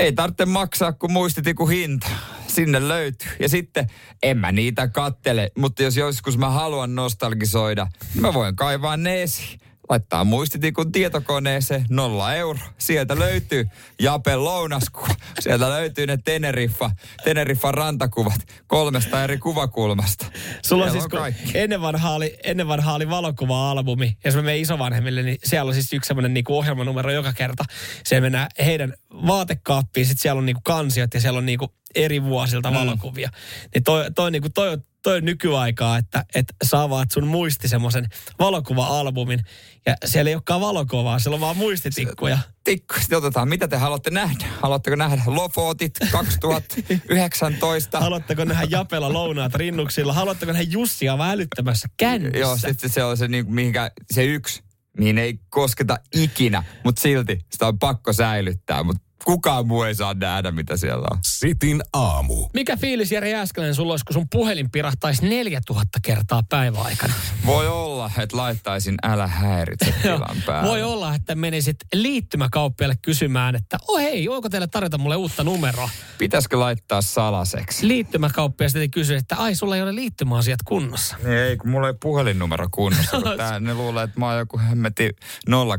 [0.00, 2.06] ei tarvitse maksaa kuin muistitikun hinta.
[2.46, 3.32] Sinne löytyy.
[3.40, 3.86] Ja sitten
[4.22, 9.22] en mä niitä kattele, mutta jos joskus mä haluan nostalgisoida, niin mä voin kaivaa ne
[9.22, 9.60] esiin
[9.90, 12.58] laittaa muistitikun tietokoneeseen, nolla euro.
[12.78, 13.68] Sieltä löytyy
[14.00, 15.14] Japen lounaskuva.
[15.40, 16.90] Sieltä löytyy ne Teneriffa,
[17.24, 20.26] Teneriffan rantakuvat kolmesta eri kuvakulmasta.
[20.66, 25.22] Sulla on siis, on ennen vanhaa oli, ennen vanhaa oli valokuva-albumi, jos mä menen isovanhemmille,
[25.22, 27.64] niin siellä on siis yksi semmoinen niin ohjelmanumero joka kerta.
[28.04, 31.70] Se mennään heidän vaatekaappiin, sitten siellä on niin kuin kansiot ja siellä on niin kuin
[31.94, 32.76] eri vuosilta mm.
[32.76, 33.30] valokuvia.
[33.74, 38.06] Niin toi, toi, niin kuin, toi, toi nykyaikaa, että, että saavaat sun muisti semmoisen
[38.38, 39.40] valokuva-albumin.
[39.86, 42.38] Ja siellä ei olekaan valokuvaa, siellä on vaan muistitikkuja.
[42.64, 44.46] Tikku, sitten otetaan, mitä te haluatte nähdä?
[44.62, 48.00] Haluatteko nähdä Lofotit 2019?
[48.00, 50.12] Haluatteko nähdä Japela lounaat rinnuksilla?
[50.12, 52.38] Haluatteko nähdä Jussia välyttämässä kännissä?
[52.38, 54.62] Joo, sitten se on se, niin, mihinkä, se yksi,
[54.98, 58.82] mihin ei kosketa ikinä, mutta silti sitä on pakko säilyttää.
[58.82, 61.18] Mutta kukaan muu ei saa nähdä, mitä siellä on.
[61.24, 62.48] Sitin aamu.
[62.54, 67.14] Mikä fiilis, Jari Jääskeläinen, sulla olisi, kun sun puhelin pirahtaisi 4000 kertaa päiväaikana?
[67.46, 70.68] Voi olla, että laittaisin älä häiritse tilan päälle.
[70.68, 75.90] Voi olla, että menisit liittymäkauppialle kysymään, että oh hei, voiko teille tarjota mulle uutta numeroa?
[76.18, 77.88] Pitäisikö laittaa salaseksi?
[77.88, 81.16] Liittymäkauppias sitten kysyy, että ai, sulla ei ole liittymäasiat kunnossa.
[81.24, 83.20] Ei, kun mulla ei puhelinnumero kunnossa.
[83.36, 85.10] Tää, ne luulee, että mä oon joku hemmeti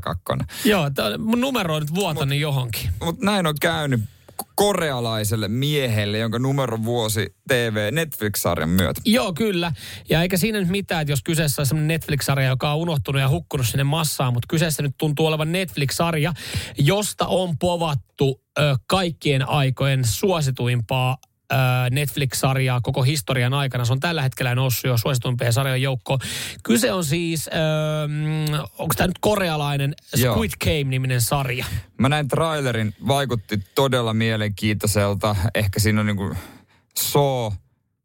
[0.01, 0.69] 02.
[0.69, 2.89] Joo, mun numero on nyt vuotanut johonkin.
[3.04, 4.01] Mutta näin on käynyt
[4.55, 9.01] korealaiselle miehelle, jonka numero vuosi TV Netflix-sarjan myötä.
[9.05, 9.71] Joo, kyllä.
[10.09, 13.29] Ja eikä siinä nyt mitään, että jos kyseessä on sellainen Netflix-sarja, joka on unohtunut ja
[13.29, 16.33] hukkunut sinne massaan, mutta kyseessä nyt tuntuu olevan Netflix-sarja,
[16.77, 21.17] josta on povattu ö, kaikkien aikojen suosituimpaa
[21.91, 23.85] Netflix-sarjaa koko historian aikana.
[23.85, 26.19] Se on tällä hetkellä noussut jo suositumpien sarjojen joukkoon.
[26.63, 29.95] Kyse on siis, äh, onko tämä nyt korealainen.
[30.15, 31.65] Squid Game-niminen sarja?
[31.97, 35.35] Mä näin trailerin, vaikutti todella mielenkiintoiselta.
[35.55, 36.35] Ehkä siinä on niinku
[36.99, 37.53] soo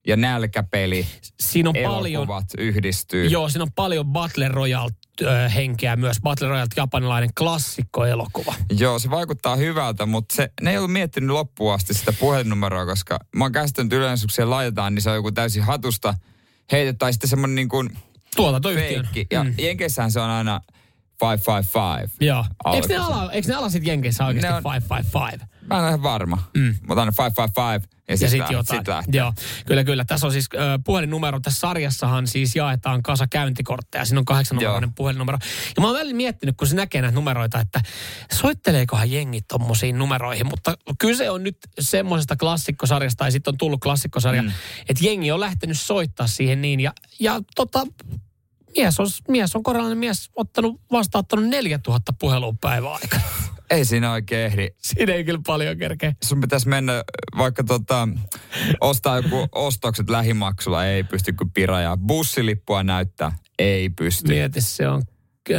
[0.06, 1.06] ja nälkäpeli.
[1.40, 2.22] Siinä on paljon...
[2.22, 3.26] Elokuvat yhdistyy.
[3.26, 4.90] Joo, siinä on paljon Battle Royale
[5.54, 6.16] henkeä myös.
[6.22, 8.54] Battle Royale japanilainen klassikkoelokuva.
[8.78, 13.18] Joo, se vaikuttaa hyvältä, mutta se, ne ei ollut miettinyt loppuun asti sitä puhelinnumeroa, koska
[13.36, 16.14] mä oon käsittänyt yleensä, kun laitetaan, niin se on joku täysin hatusta
[16.72, 17.98] heitetty, tai sitten semmoinen niin kuin
[18.36, 19.08] Tuotantoyhtiön.
[19.30, 19.54] Ja mm.
[19.58, 20.60] Jenkeissähän se on aina
[21.22, 22.16] 555.
[22.20, 22.44] Joo.
[22.74, 25.55] Eikö ne, ala, eikö ne alasit Jenkeissä oikeasti Ne on- 555?
[25.66, 26.42] Mä en ole ihan varma.
[26.56, 26.74] Mm.
[26.86, 28.78] Mä otan 555 ja, Ja sitten jotain.
[28.78, 29.18] sit lähtee.
[29.18, 29.32] Joo,
[29.66, 30.04] kyllä, kyllä.
[30.04, 31.40] Tässä on siis ö, puhelinnumero.
[31.40, 34.04] Tässä sarjassahan siis jaetaan kasa käyntikortteja.
[34.04, 34.62] Siinä on kahdeksan Joo.
[34.62, 35.38] numeroinen puhelinnumero.
[35.76, 37.80] Ja mä oon välillä miettinyt, kun se näkee näitä numeroita, että
[38.32, 40.46] soitteleekohan jengi tommosiin numeroihin.
[40.46, 44.52] Mutta kyse on nyt semmoisesta klassikkosarjasta, tai sitten on tullut klassikkosarja, mm.
[44.88, 46.80] että jengi on lähtenyt soittaa siihen niin.
[46.80, 47.86] Ja, ja tota,
[48.76, 53.22] mies on, mies on korealainen mies ottanut, vastaanottanut 4000 puhelua päivän aikana.
[53.70, 54.68] Ei siinä oikein ehdi.
[54.78, 56.12] Siinä ei kyllä paljon kerkeä.
[56.24, 57.02] Sun pitäisi mennä
[57.38, 58.08] vaikka tota,
[58.80, 61.96] ostaa joku ostokset lähimaksulla, ei pysty kuin pirajaa.
[61.96, 64.28] Bussilippua näyttää, ei pysty.
[64.32, 65.02] Mieti, se on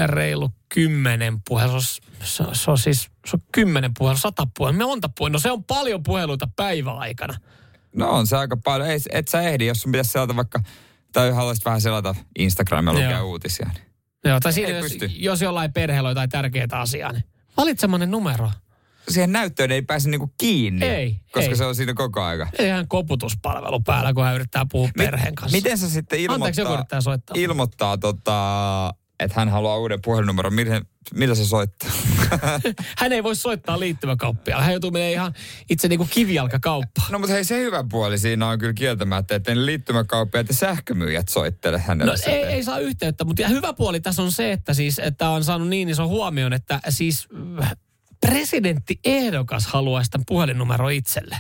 [0.06, 1.80] reilu kymmenen puhelua.
[1.82, 4.86] Se, on- se, on- se on siis se on kymmenen puhelua, sata puhelua.
[4.86, 5.34] Monta puhelua.
[5.34, 7.34] No se on paljon puheluita päiväaikana.
[7.96, 8.90] No on se aika paljon.
[8.90, 10.60] Ei, et sä ehdi, jos sun pitäisi selata vaikka,
[11.14, 13.24] tai haluaisit vähän selata Instagramia lukea Joo.
[13.30, 13.70] uutisia.
[13.74, 13.84] Niin.
[14.26, 17.24] Joo, tai siinä, jos, jos jollain perheellä on jotain tärkeää asiaa, niin
[17.58, 18.52] valitsemanne numero.
[19.10, 21.56] Siihen näyttöön ei pääse niinku kiinni, Ei, koska ei.
[21.56, 22.48] se on siinä koko aika.
[22.60, 25.58] Eihän koputuspalvelu päällä, kun hän yrittää puhua perheen kanssa.
[25.58, 27.36] Miten se sitten Anteeksi, joku ilmoittaa, yrittää soittaa.
[27.40, 30.54] ilmoittaa tota, että hän haluaa uuden puhelinnumeron?
[30.54, 31.90] Miten, millä se soittaa?
[32.98, 34.64] Hän ei voi soittaa liittymäkauppiaan.
[34.64, 35.34] Hän joutuu menemään ihan
[35.70, 37.12] itse niin kuin kivijalkakauppaan.
[37.12, 41.30] No mutta hei, se hyvä puoli siinä on kyllä kieltämättä, että ne liittymäkauppiaat ja sähkömyyjät
[41.30, 42.12] soittele hänelle.
[42.12, 45.30] No ei, ei saa yhteyttä, mutta ja hyvä puoli tässä on se, että siis, että
[45.30, 47.28] on saanut niin iso huomioon, että siis
[47.62, 47.72] äh,
[48.22, 51.38] presidentti ehdokas haluaisi tämän puhelinnumero itselle.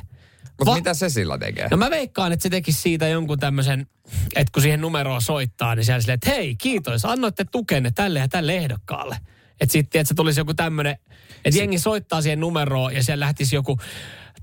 [0.59, 1.67] Mutta Va- mitä se sillä tekee?
[1.71, 3.87] No mä veikkaan, että se tekisi siitä jonkun tämmöisen,
[4.35, 8.27] että kun siihen numeroon soittaa, niin siellä silleen, että hei, kiitos, annoitte tukenne tälle ja
[8.27, 9.17] tälle ehdokkaalle.
[9.61, 10.97] Että sitten, että se tulisi joku tämmöinen,
[11.45, 13.79] että jengi soittaa siihen numeroon ja siellä lähtisi joku,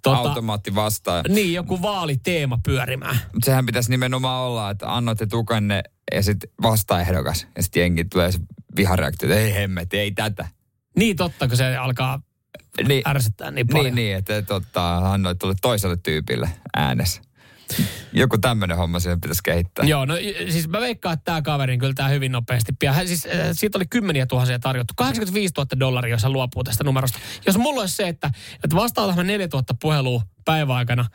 [0.02, 1.22] tota, Automaatti vastaa.
[1.28, 3.18] niin, joku vaaliteema pyörimään.
[3.32, 5.82] Mutta sehän pitäisi nimenomaan olla, että annoitte tukenne
[6.14, 7.46] ja sitten vastaehdokas.
[7.56, 8.38] Ja sitten jengi tulee se
[8.76, 10.48] vihareaktio, että ei hemmet, ei tätä.
[10.96, 12.22] Niin totta, kun se alkaa
[12.88, 13.84] Niin, ärsyttää niin paljon.
[13.84, 17.22] niin, niin että tota, annoit tuolle toiselle tyypille äänessä.
[18.12, 19.84] Joku tämmöinen homma siihen pitäisi kehittää.
[19.84, 20.14] Joo, no
[20.48, 22.94] siis mä veikkaan, että tämä kaveri kyllä tämä hyvin nopeasti pian.
[22.94, 24.94] Hän Siis, äh, siitä oli kymmeniä tuhansia tarjottu.
[24.96, 27.18] 85 000 dollaria, jos hän luopuu tästä numerosta.
[27.46, 28.30] Jos mulla olisi se, että,
[28.64, 31.06] että vastaanotan mä 4 000 puhelua päiväaikana,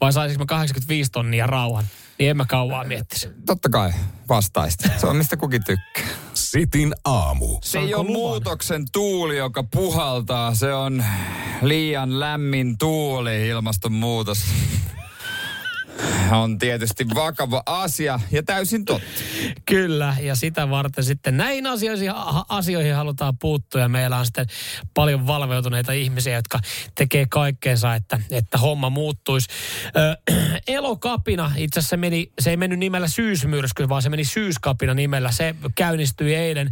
[0.00, 1.84] vai saisinko mä 85 tonnia rauhan,
[2.18, 3.28] niin en mä kauaa miettisi.
[3.46, 3.90] Totta kai
[4.28, 4.88] vastaista.
[4.96, 6.16] Se on mistä kukin tykkää.
[6.34, 7.58] Sitin aamu.
[7.62, 10.54] Se ei ole muutoksen tuuli, joka puhaltaa.
[10.54, 11.04] Se on
[11.62, 14.38] liian lämmin tuuli, ilmastonmuutos.
[16.32, 19.08] On tietysti vakava asia ja täysin totta.
[19.66, 22.12] Kyllä, ja sitä varten sitten näihin asioihin,
[22.48, 23.80] asioihin halutaan puuttua.
[23.80, 24.46] Ja meillä on sitten
[24.94, 26.60] paljon valveutuneita ihmisiä, jotka
[26.94, 29.48] tekee kaikkeensa, että, että homma muuttuisi.
[29.96, 30.32] Ö,
[30.76, 35.32] elokapina, itse asiassa meni, se ei mennyt nimellä syysmyrsky, vaan se meni syyskapina nimellä.
[35.32, 36.70] Se käynnistyi eilen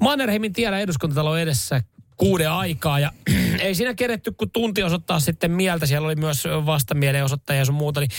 [0.00, 1.82] Mannerheimin tiellä eduskuntatalon edessä
[2.16, 3.12] kuuden aikaa ja
[3.60, 5.86] ei siinä keretty kuin tunti osoittaa sitten mieltä.
[5.86, 8.00] Siellä oli myös vastamielenosoittajia ja sun muuta.
[8.00, 8.10] Niin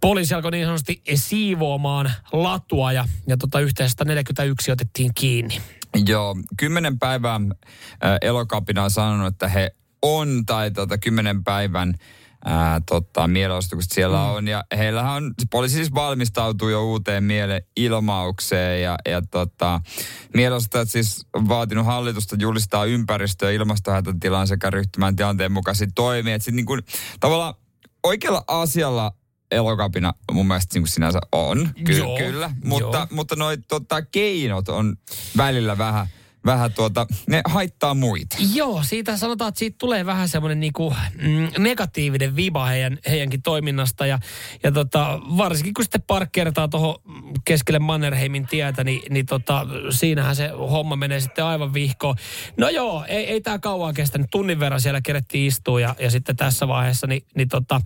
[0.00, 5.60] poliisi alkoi niin sanotusti siivoamaan latua ja, ja tota, yhteensä 41 otettiin kiinni.
[6.06, 9.70] Joo, kymmenen päivää äh, elokapina on sanonut, että he
[10.02, 11.98] on, tai tota, kymmenen päivän ää,
[12.88, 14.24] tota, mielenosoitukset siellä mm.
[14.24, 14.48] on.
[14.48, 18.82] Ja heillähän on, poliisi siis valmistautuu jo uuteen mielenilmaukseen.
[18.82, 19.80] Ja, ja tota,
[20.34, 26.36] mielenosoittajat siis vaatinut hallitusta julistaa ympäristö- ja ilmastohätätilan sekä ryhtymään tilanteen mukaisiin toimiin.
[26.36, 26.80] Että niin kuin,
[27.20, 27.54] tavallaan
[28.02, 29.12] oikealla asialla
[29.50, 32.50] elokapina mun mielestä niin kuin sinänsä on, ky- Joo, kyllä.
[32.64, 33.06] Mutta, joo.
[33.10, 34.96] mutta noi tota, keinot on
[35.36, 36.06] välillä vähän,
[36.44, 38.36] vähän tuota, ne haittaa muita.
[38.54, 44.06] Joo, siitä sanotaan, että siitä tulee vähän semmoinen niinku, mm, negatiivinen viba heidän, heidänkin toiminnasta.
[44.06, 44.18] Ja,
[44.62, 46.94] ja tota, varsinkin kun sitten parkkeerataan tuohon
[47.44, 52.16] keskelle Mannerheimin tietä, niin, niin tota, siinähän se homma menee sitten aivan vihkoon.
[52.56, 54.30] No joo, ei, ei tämä kauan kestänyt.
[54.30, 57.80] Tunnin verran siellä kerettiin istua ja, ja sitten tässä vaiheessa niin, niin tota,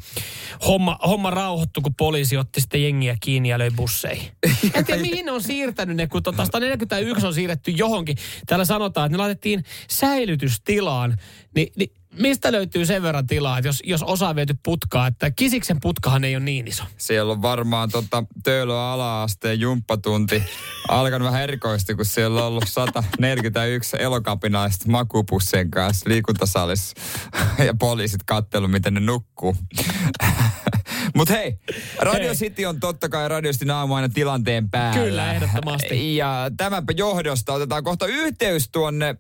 [0.67, 4.31] homma, homma rauhoittui, kun poliisi otti sitten jengiä kiinni ja löi busseihin.
[4.75, 8.17] En tiedä, mihin on siirtänyt ne, kun tota 141 on siirretty johonkin.
[8.47, 11.19] Täällä sanotaan, että ne laitettiin säilytystilaan.
[11.55, 16.25] Ni, niin mistä löytyy sen verran tilaa, jos, jos osaa viety putkaa, että kisiksen putkahan
[16.25, 16.85] ei ole niin iso.
[16.97, 20.43] Siellä on varmaan tota, Töölö ala-asteen jumppatunti
[20.89, 26.97] alkanut vähän erikoisesti, kun siellä on ollut 141 elokapinaista makupussien kanssa liikuntasalissa
[27.67, 29.57] ja poliisit kattelu, miten ne nukkuu.
[31.19, 31.59] Mutta hei,
[31.99, 32.37] Radio Hei.
[32.37, 35.05] City on totta kai Radio aamu aina tilanteen päällä.
[35.05, 36.17] Kyllä, ehdottomasti.
[36.25, 39.17] Ja tämänpä johdosta otetaan kohta yhteys tuonne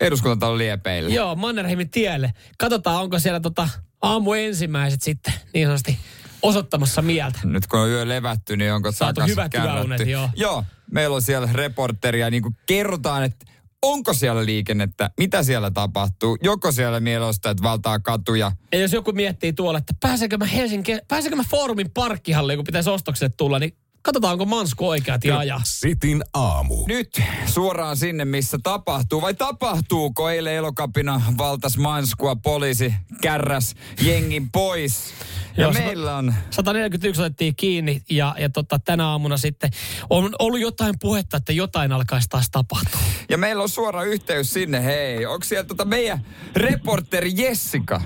[0.00, 1.14] eduskuntatalon liepeille.
[1.14, 2.32] Joo, Mannerheimin tielle.
[2.58, 3.68] Katsotaan, onko siellä tota
[4.02, 5.98] aamu ensimmäiset sitten niin sanotusti
[6.42, 7.38] osoittamassa mieltä.
[7.44, 10.30] Nyt kun on yö levätty, niin onko Saatu hyvät yöunet, joo.
[10.36, 13.46] Joo, meillä on siellä reporteria, niin kuin kerrotaan, että
[13.84, 18.52] onko siellä liikennettä, mitä siellä tapahtuu, joko siellä mielostajat valtaa katuja.
[18.72, 22.90] Ja jos joku miettii tuolla, että pääsenkö mä Helsingin, pääsenkö mä Foorumin parkkihalliin, kun pitäisi
[22.90, 25.60] ostokselle tulla, niin katsotaan, onko Mansku oikea tie ajaa.
[25.64, 26.86] Sitin aamu.
[26.86, 35.14] Nyt suoraan sinne, missä tapahtuu, vai tapahtuuko eilen elokapina valtas Manskua, poliisi kärräs jengin pois.
[35.56, 39.70] Ja meillä on 141 otettiin kiinni ja, ja tota, tänä aamuna sitten
[40.10, 43.00] on ollut jotain puhetta, että jotain alkaisi taas tapahtua.
[43.28, 45.26] Ja meillä on suora yhteys sinne, hei.
[45.26, 48.00] Onko siellä tota meidän reporteri Jessica?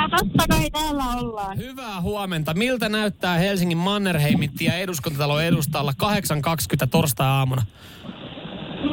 [0.00, 1.58] No totta kai täällä ollaan.
[1.58, 2.54] Hyvää huomenta.
[2.54, 7.62] Miltä näyttää Helsingin Mannerheimin tie eduskuntatalon edustalla 8.20 torstai-aamuna?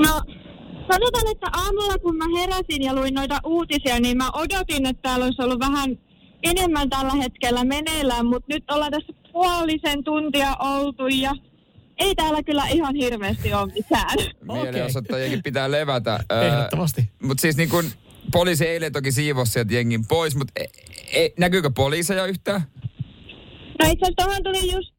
[0.07, 0.21] No
[0.91, 5.25] sanotaan, että aamulla kun mä heräsin ja luin noita uutisia, niin mä odotin, että täällä
[5.25, 5.97] olisi ollut vähän
[6.43, 11.31] enemmän tällä hetkellä meneillään, mutta nyt ollaan tässä puolisen tuntia oltu ja
[11.97, 14.17] ei täällä kyllä ihan hirveästi ole mitään.
[14.53, 16.19] Mielenosoittajienkin pitää levätä.
[16.47, 17.09] Ehdottomasti.
[17.23, 17.85] Mutta siis niin kun
[18.31, 20.65] poliisi eilen toki siivosi sieltä jengin pois, mutta e,
[21.25, 22.61] e, näkyykö poliiseja yhtään?
[23.79, 24.93] No itse asiassa tuohon tuli just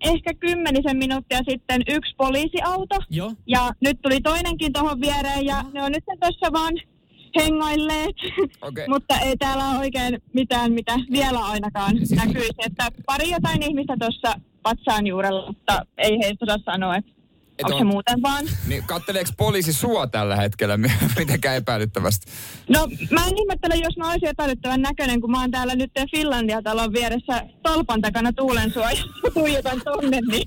[0.00, 2.96] ehkä kymmenisen minuuttia sitten yksi poliisiauto.
[3.10, 3.32] Joo.
[3.46, 6.74] Ja nyt tuli toinenkin tuohon viereen ja ne on nyt tuossa vaan
[7.36, 8.16] hengoilleet.
[8.62, 8.88] Okei.
[8.94, 12.50] Mutta ei täällä ole oikein mitään, mitä vielä ainakaan näkyisi.
[12.66, 17.10] Että pari jotain ihmistä tuossa patsaan juurella, mutta ei heistä osaa sanoa, että
[17.58, 18.44] Et onko on- se muuten vaan.
[18.66, 20.76] Niin katteleeko poliisi sua tällä hetkellä
[21.18, 22.32] mitenkään epäilyttävästi?
[22.68, 26.62] No mä en ihmettele, jos mä olisin epäilyttävän näköinen, kun mä oon täällä nyt Finlandia
[26.62, 30.44] talon vieressä tolpan takana tuulen suojassa tuijotan tonne, niin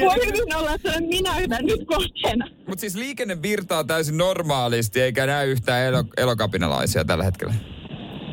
[0.00, 2.48] voi hyvin olla, että olen minä nyt kohteena.
[2.66, 7.54] Mutta siis liikenne virtaa täysin normaalisti, eikä näy yhtään elo, elokapinalaisia tällä hetkellä.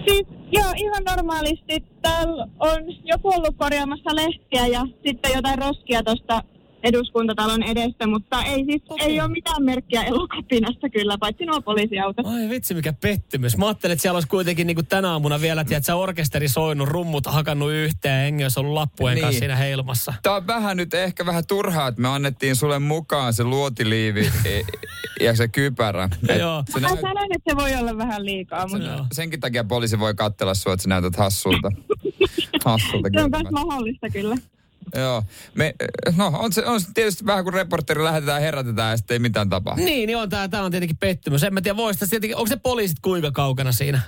[0.07, 1.83] Siis joo, ihan normaalisti.
[2.01, 6.43] Täällä on joku ollut korjaamassa lehtiä ja sitten jotain roskia tuosta
[6.83, 9.07] eduskuntatalon edestä, mutta ei siis Okei.
[9.07, 12.25] ei ole mitään merkkiä elokapinasta kyllä, paitsi nuo poliisiautot.
[12.25, 13.57] Ai vitsi, mikä pettymys.
[13.57, 16.87] Mä ajattelin, että siellä olisi kuitenkin niin kuin tänä aamuna vielä, tiedät, sä orkesteri soinut,
[16.89, 19.23] rummut hakannut yhteen ja hengi olisi ollut lappujen Niin.
[19.23, 20.13] kanssa siinä heilmassa.
[20.23, 24.61] Tää on vähän nyt ehkä vähän turhaa, että me annettiin sulle mukaan se luotiliivi e-
[25.25, 26.09] ja se kypärä.
[26.29, 26.63] Et Joo.
[26.73, 29.05] se Mä näyt, sanoin, että se voi olla vähän liikaa, mutta Joo.
[29.11, 31.71] senkin takia poliisi voi katsella sua, että sä näytät hassulta.
[32.65, 34.35] hassulta se on myös mahdollista kyllä.
[34.95, 35.23] Joo.
[35.53, 35.73] Me,
[36.17, 39.49] no on se, on se tietysti vähän kuin reporteri lähetetään, herätetään ja sitten ei mitään
[39.49, 39.83] tapahdu.
[39.83, 41.43] Niin, niin on, tää, tää on tietenkin pettymys.
[41.43, 43.99] En mä tiedä, voisi tässä tietenkin, onko se poliisit kuinka kaukana siinä?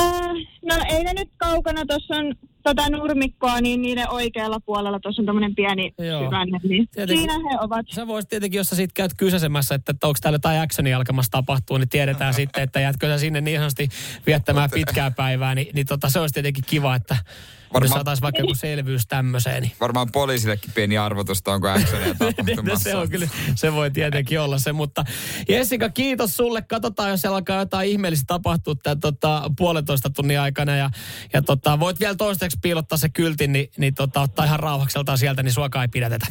[0.00, 5.22] Äh, no ei ne nyt kaukana, tuossa on tota nurmikkoa, niin niiden oikealla puolella tuossa
[5.22, 6.24] on tämmöinen pieni Joo.
[6.24, 7.18] syvänne, niin Tietenkin.
[7.18, 7.86] siinä he ovat.
[7.90, 11.30] Sä voisit tietenkin, jos sä sit käyt kysäsemässä, että, että onko täällä jotain actionia alkamassa
[11.30, 13.88] tapahtua, niin tiedetään sitten, että jätkö sä sinne niin sanotusti
[14.26, 17.16] viettämään pitkää päivää, niin, niin tota, se olisi tietenkin kiva, että
[17.74, 22.32] Varmaan- jos saataisiin vaikka joku selvyys tämmöiseen, niin Varmaan poliisillekin pieni arvotusta, onko actionia No
[22.32, 22.84] tapahtumassa.
[22.90, 25.04] se on kyllä, se voi tietenkin olla se, mutta
[25.48, 26.62] Jessica, kiitos sulle.
[26.62, 30.90] Katsotaan, jos siellä alkaa jotain ihmeellistä tapahtua tämän tota, puolentoista tunnin aikana ja,
[31.32, 35.42] ja tota, voit vielä toistaiseksi piilottaa se kyltin, niin, niin tota, ottaa ihan rauhakseltaan sieltä,
[35.42, 36.26] niin suokaa ei pidätetä.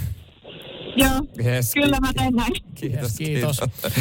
[0.95, 2.53] Joo, Yes, kyllä mä teen näin.
[2.75, 3.59] Kiitos, Kiitos.
[3.59, 3.93] kiitos.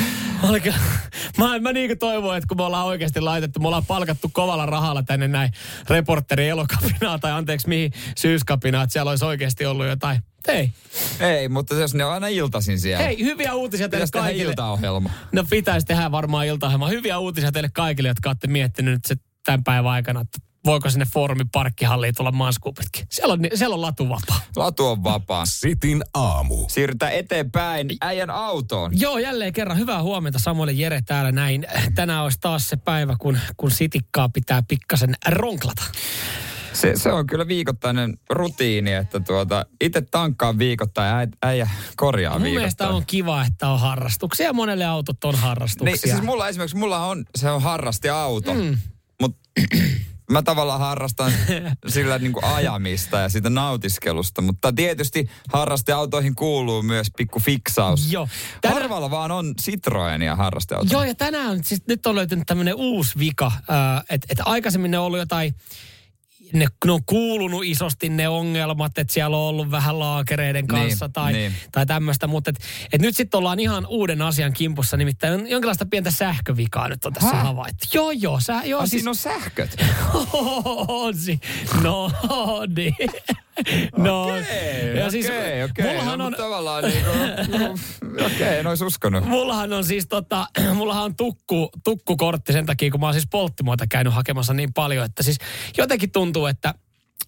[1.39, 5.03] Mä, mä niin toivon, että kun me ollaan oikeasti laitettu, me ollaan palkattu kovalla rahalla
[5.03, 5.53] tänne näin
[5.89, 10.21] reporteri elokapinaa tai anteeksi mihin syyskapinaa, että siellä olisi oikeasti ollut jotain.
[10.49, 10.73] Hei,
[11.21, 13.05] Ei, mutta jos ne on aina iltaisin siellä.
[13.05, 14.51] hei, hyviä uutisia teille Pitäisi kaikille.
[14.51, 15.11] iltaohjelma.
[15.33, 16.89] No pitäisi tehdä varmaan iltaohjelma.
[16.89, 21.07] Hyviä uutisia teille kaikille, jotka olette miettinyt nyt se tämän päivän aikana, että voiko sinne
[21.15, 23.07] foorumin parkkihalliin tulla manskuupitkin.
[23.11, 24.41] Siellä on, siellä on latu vapaa.
[24.57, 25.47] Latu on vapaa.
[25.47, 26.69] Sitin aamu.
[26.69, 29.01] Siirrytään eteenpäin äijän autoon.
[29.01, 31.67] Joo, jälleen kerran hyvää huomenta Samuel Jere täällä näin.
[31.95, 35.83] Tänään olisi taas se päivä, kun, kun sitikkaa pitää pikkasen ronklata.
[36.73, 42.49] Se, se on kyllä viikoittainen rutiini, että tuota, itse tankkaan viikoittain, äi, äijä korjaa Mun
[42.49, 45.85] mielestä on kiva, että on harrastuksia ja monelle autot on harrastuksia.
[45.93, 48.79] Niin, siis mulla esimerkiksi, mulla on, se on harrasti auto, mm.
[49.21, 49.51] mutta
[50.33, 51.33] mä tavallaan harrastan
[51.89, 58.13] sillä niin kuin ajamista ja sitä nautiskelusta, mutta tietysti harrasteautoihin kuuluu myös pikku fiksaus.
[58.13, 58.29] Joo.
[58.61, 58.75] Tänä...
[58.75, 60.93] Harvalla vaan on Citroenia harrasteautoja.
[60.93, 63.53] Joo, ja tänään siis nyt on löytynyt tämmöinen uusi vika,
[64.11, 65.55] että et aikaisemmin ne on ollut jotain
[66.53, 71.09] ne, ne on kuulunut isosti ne ongelmat, että siellä on ollut vähän laakereiden Niin, kanssa
[71.09, 71.53] tai, niin.
[71.73, 72.57] tai tämmöistä, mutta et,
[72.93, 77.37] et nyt sitten ollaan ihan uuden asian kimpussa, nimittäin jonkinlaista pientä sähkövikaa nyt on tässä
[77.37, 77.87] havaittu.
[77.95, 79.77] Joo, joo, sä, joo Ah, siis, siinä on sähköt.
[80.89, 81.41] on si-
[81.83, 82.11] No
[82.77, 82.95] niin.
[83.97, 85.87] No, Okei, ja siis okei, okei.
[85.87, 89.25] mullahan no, on, tavallaan niin kuin, okei, en olisi uskonut.
[89.25, 93.87] Mullahan on siis tota, mullahan on tukku, tukkukortti sen takia, kun mä oon siis polttimoita
[93.87, 95.39] käynyt hakemassa niin paljon, että siis
[95.79, 96.75] jotenkin tuntuu, että,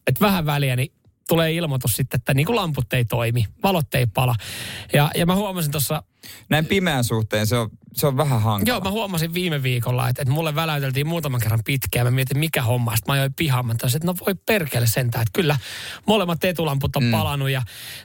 [0.07, 0.93] että vähän väliä, niin
[1.29, 4.35] tulee ilmoitus sitten, että niin kuin lamput ei toimi, valot ei pala.
[4.93, 6.03] Ja, ja mä huomasin tuossa,
[6.49, 8.69] Näin pimeän suhteen se on, se on vähän hankala.
[8.69, 12.07] joo mä huomasin viime viikolla, että, että mulle väläyteltiin muutaman kerran pitkään.
[12.07, 12.97] Mä mietin, mikä homma.
[12.97, 13.67] Sitten mä ajoin pihaan.
[13.67, 15.23] Mä tajusin, että no voi perkele sentään.
[15.23, 15.59] Että kyllä
[16.07, 17.11] molemmat etulamput on mm.
[17.11, 17.63] palannut ja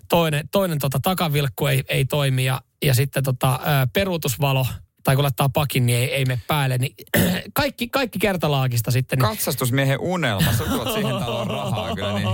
[0.09, 2.45] toinen, toinen tota, takavilkku ei, ei toimi.
[2.45, 3.59] Ja, ja sitten tota,
[3.93, 4.67] peruutusvalo
[5.03, 6.77] tai kun laittaa pakin, niin ei, ei mene päälle.
[6.77, 6.95] Niin
[7.53, 9.19] kaikki, kaikki kertalaakista sitten.
[9.19, 10.53] Niin, Katsastusmiehen unelma.
[10.53, 12.27] Sä tuot siihen taloon rahaa kyllä niin,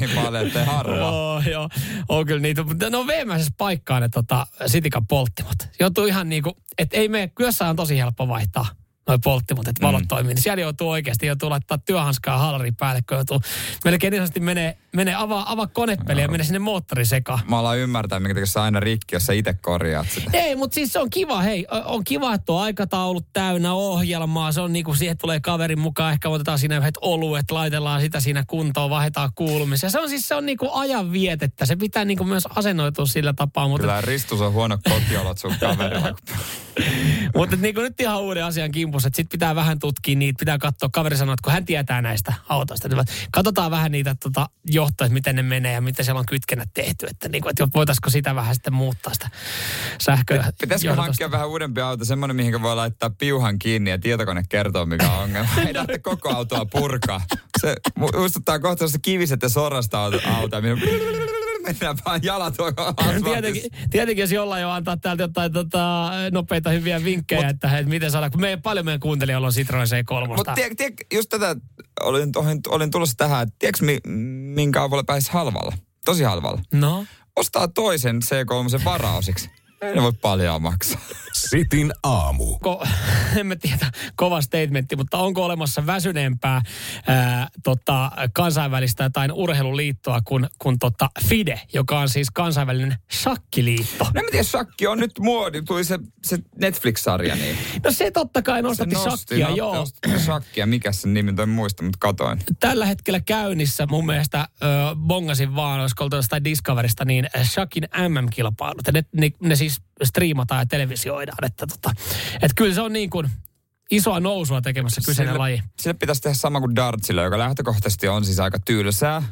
[0.00, 0.96] niin paljon, ettei harva.
[0.96, 1.68] Joo, joo.
[2.08, 2.62] On kyllä niitä.
[2.62, 5.56] Mutta ne on veemäisessä paikkaan ne tota, Sitikan polttimot.
[5.80, 8.66] Joutuu ihan niinku, että ei me, kyössä on tosi helppo vaihtaa
[9.06, 10.08] noin polttimot, että valot mm.
[10.08, 10.34] toimii.
[10.34, 13.40] Niin siellä joutuu oikeasti, joutuu laittaa työhanskaa halari päälle, kun joutuu
[13.84, 17.40] melkein niin menee, menee avaa, avaa konepeli ja menee sinne moottori sekaan.
[17.48, 20.30] Mä alan ymmärtää, minkä takia aina rikki, jos sä itse korjaat sitä.
[20.32, 24.60] Ei, mutta siis se on kiva, hei, on kiva, että on aikataulut täynnä ohjelmaa, se
[24.60, 28.90] on niinku, siihen tulee kaverin mukaan, ehkä otetaan siinä yhdet oluet, laitellaan sitä siinä kuntoon,
[28.90, 29.90] vaihdetaan kuulumisia.
[29.90, 33.68] Se on siis, se on niinku ajan vietettä, se pitää niinku myös asennoitua sillä tapaa,
[33.68, 36.16] mutta, Kyllä Ristus on huono kotiolot sun kaverilla.
[37.36, 40.88] mutta niinku nyt ihan uuden asian kimpussa, että sit pitää vähän tutkia niitä, pitää katsoa,
[40.92, 44.48] kaveri sanoo, että kun hän tietää näistä autoista, niin katsotaan vähän niitä tota,
[44.84, 48.10] johtoja, että miten ne menee ja miten siellä on kytkennät tehty, että, niinku, että voitaisiko
[48.10, 49.28] sitä vähän sitten muuttaa sitä
[50.00, 50.52] sähköä.
[50.60, 55.10] Pitäisikö hankkia vähän uudempi auto, semmoinen, mihin voi laittaa piuhan kiinni ja tietokone kertoo, mikä
[55.10, 55.50] on ongelma.
[55.66, 57.22] Ei tarvitse koko autoa purkaa.
[57.60, 60.60] Se mu- muistuttaa kohta sellaista kiviset ja sorasta auto- autoa,
[61.66, 62.54] mennään vaan jalat.
[63.24, 67.90] Tietenkin, tietenkin, jos jollain jo antaa täältä jotain tota, nopeita hyviä vinkkejä, Mut, että, että
[67.90, 70.36] miten saadaan, kun meidän, paljon meidän kuuntelijoilla on Citroen C3.
[70.36, 70.74] Mutta tiedä,
[71.14, 71.56] just tätä,
[72.00, 73.98] olin, olin, olin tulossa tähän, että tiedätkö mi,
[74.54, 75.72] minkä avulla pääsisi halvalla?
[76.04, 76.60] Tosi halvalla.
[76.72, 79.50] No, Ostaa toisen C3 varaosiksi.
[79.88, 81.00] Ei ne voi paljon maksaa.
[81.32, 82.58] Sitin aamu.
[82.58, 82.86] ko,
[83.38, 86.62] en mä tiedä, kova statementti, mutta onko olemassa väsyneempää
[87.06, 94.04] ää, tota, kansainvälistä tai urheiluliittoa kuin, kuin tota FIDE, joka on siis kansainvälinen shakkiliitto.
[94.04, 95.62] No en mä tiedä, shakki on nyt muodi.
[95.62, 97.58] Tuli se, se Netflix-sarja niin.
[97.84, 99.74] No se totta kai nostatti shakkia, nosti, joo.
[99.74, 100.66] nosti shakkia.
[100.66, 102.38] Mikä sen nimi, en muista, mutta katoin.
[102.60, 104.66] tällä hetkellä käynnissä mun mielestä ö,
[104.96, 108.88] bongasin vaan, olisiko oltu jostain Discoverista, niin Shakin MM-kilpailut.
[108.92, 109.73] Ne, ne, ne siis
[110.04, 111.44] striimataan ja televisioidaan.
[111.44, 111.90] Että tota,
[112.42, 113.30] et kyllä se on niin kuin
[113.90, 115.62] isoa nousua tekemässä kyseinen Sille- laji.
[115.80, 119.22] Sille pitäisi tehdä sama kuin dartsille, joka lähtökohtaisesti on siis aika tylsää.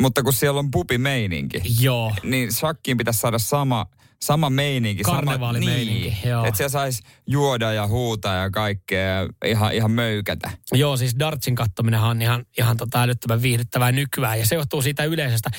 [0.00, 2.14] Mutta kun siellä on pupi-meininki, Joo.
[2.22, 3.86] niin shakkiin pitäisi saada sama,
[4.22, 5.04] sama meininki.
[5.04, 6.44] sama- Karnevaalimeininki, niin, joo.
[6.44, 10.50] Että siellä saisi juoda ja huutaa ja kaikkea ja ihan, ihan möykätä.
[10.72, 15.04] Joo, siis dartsin kattominenhan on ihan, ihan tota älyttömän viihdyttävää nykyään ja se johtuu siitä
[15.04, 15.50] yleisestä.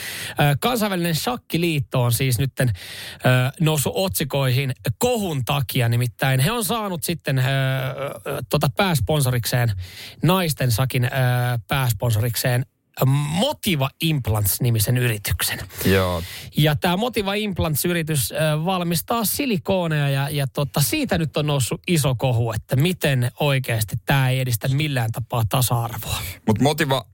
[0.60, 2.52] Kansainvälinen shakkiliitto on siis nyt
[3.60, 7.44] noussut otsikoihin kohun takia, nimittäin he on saanut sitten
[8.50, 9.72] tota pääsponsorikseen,
[10.24, 11.10] naisten sakin
[11.68, 12.66] pääsponsorikseen
[13.06, 15.60] Motiva Implants-nimisen yrityksen.
[15.86, 16.24] Joo.
[16.58, 18.34] Ja tämä Motiva Implants-yritys
[18.66, 24.30] valmistaa silikooneja ja, ja tota, siitä nyt on noussut iso kohu, että miten oikeasti tämä
[24.30, 26.22] ei edistä millään tapaa tasa-arvoa.
[26.48, 27.06] Mutta Motiva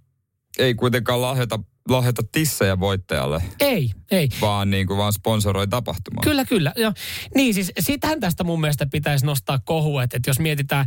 [0.57, 4.29] ei kuitenkaan lahjoita, lahjoita tissejä voittajalle, Ei, ei.
[4.41, 6.23] vaan, niin kuin, vaan sponsoroi tapahtumaa.
[6.23, 6.73] Kyllä, kyllä.
[6.77, 6.93] Ja,
[7.35, 10.85] niin siis sitähän tästä mun mielestä pitäisi nostaa kohu, että, että jos mietitään,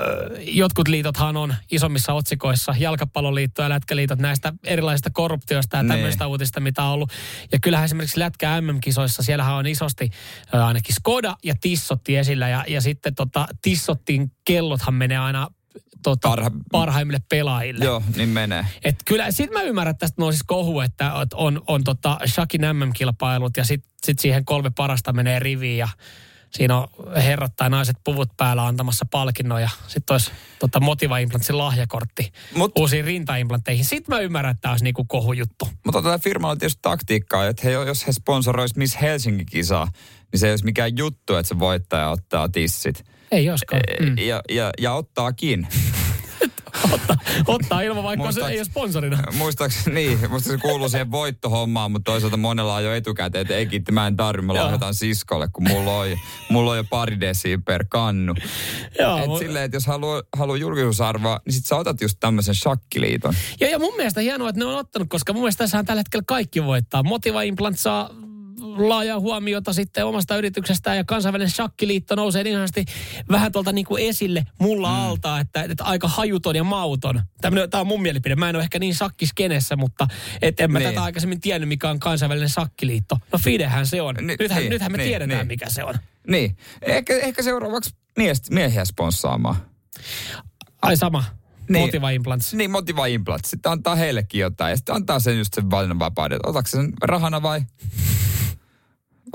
[0.00, 5.90] ö, jotkut liitothan on isommissa otsikoissa, jalkapalloliitto ja lätkäliitot näistä erilaisista korruptioista ja Niin.
[5.92, 7.12] tämmöistä uutista, mitä on ollut.
[7.52, 10.10] Ja kyllähän esimerkiksi lätkä MM-kisoissa, siellähän on isosti
[10.54, 15.48] ö, ainakin Skoda ja Tissotti esillä ja, ja sitten tota, Tissottin kellothan menee aina
[16.02, 17.84] tota, Parha- parhaimmille pelaajille.
[17.84, 18.66] Joo, niin menee.
[18.84, 22.60] Et kyllä, sit mä ymmärrän, että tästä nousis kohu, että et on, on tota Shakin
[22.60, 25.88] MM-kilpailut ja sit, sit siihen kolme parasta menee riviin ja
[26.50, 31.58] siinä on herrat tai naiset puvut päällä antamassa palkinnon ja sitten olisi tota Motiva Implantsin
[31.58, 33.84] lahjakortti Mut- uusiin rintaimplanteihin.
[33.84, 35.68] Sitten mä ymmärrän, että tämä olisi niinku kohujuttu.
[35.84, 39.88] Mutta tällä firmalla on tietysti taktiikkaa, että he, jos he sponsoroisivat Miss Helsinki-kisaa,
[40.32, 43.04] niin se ei olisi mikään juttu, että se voittaja ottaa tissit.
[43.34, 43.82] Ei joskaan.
[44.00, 44.18] Mm.
[44.18, 45.66] Ja, ja, ja ottaakin.
[46.92, 47.16] ottaa,
[47.46, 49.18] ottaa ilman, vaikka se Muistaaks- ei ole sponsorina.
[49.38, 53.66] Muistaakseni, niin, musta se kuuluu siihen voittohommaan, mutta toisaalta monella on jo etukäteen, että ei
[53.66, 54.62] kiitti, mä en tarvi, mä Joo.
[54.64, 56.16] lahjoitan siskolle, kun mulla on, jo-
[56.48, 58.34] mulla on jo pari desiä per kannu.
[58.98, 62.54] Joo, Et mu- silleen, että jos haluaa, haluaa julkisuusarvoa, niin sit sä otat just tämmöisen
[62.54, 63.34] shakkiliiton.
[63.60, 66.24] Ja, ja mun mielestä hienoa, että ne on ottanut, koska mun mielestä tässähän tällä hetkellä
[66.26, 67.02] kaikki voittaa.
[67.02, 68.10] Motiva Implant saa
[68.60, 72.84] laajaa huomiota sitten omasta yrityksestään ja kansainvälinen shakkiliitto nousee niin sanotusti
[73.30, 74.94] vähän tuolta niin kuin esille mulla mm.
[74.94, 77.22] alta, että, että aika hajuton ja mauton.
[77.40, 78.36] Tämä on mun mielipide.
[78.36, 80.06] Mä en ole ehkä niin shakkiskenessä, mutta
[80.42, 80.88] et en mä Niin.
[80.88, 83.18] tätä aikaisemmin tiennyt, mikä on kansainvälinen shakkiliitto.
[83.32, 84.14] No Fidehän se on.
[84.14, 85.46] Ni- nythän, niin, nythän me niin, tiedetään, niin.
[85.46, 85.94] mikä se on.
[86.28, 87.90] Niin, ehkä, ehkä seuraavaksi
[88.50, 89.56] miehiä sponssaamaan.
[90.82, 91.24] Ai sama.
[91.68, 91.86] Niin.
[91.86, 92.54] Motiva Implants.
[92.54, 93.44] Niin, Motiva Implant.
[93.44, 96.38] Sitten antaa heillekin jotain ja sitten antaa sen just sen valinnanvapauden.
[96.46, 97.60] Otatko sen rahana vai?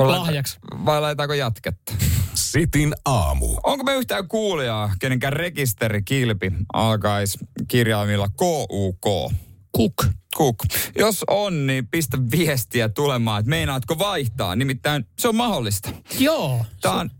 [0.07, 0.59] Lahjaksi.
[0.85, 1.93] Vai laitaako jatketta?
[2.33, 3.57] Sitin aamu.
[3.63, 7.37] Onko me yhtään kuulijaa, kenenkään rekisterikilpi alkaisi
[7.67, 9.33] kirjaimilla KUK?
[9.71, 10.05] Kuk.
[10.37, 10.55] Kuk.
[10.97, 14.55] Jos on, niin pistä viestiä tulemaan, että meinaatko vaihtaa.
[14.55, 15.89] Nimittäin se on mahdollista.
[16.19, 16.65] Joo.
[16.81, 17.11] Tämä on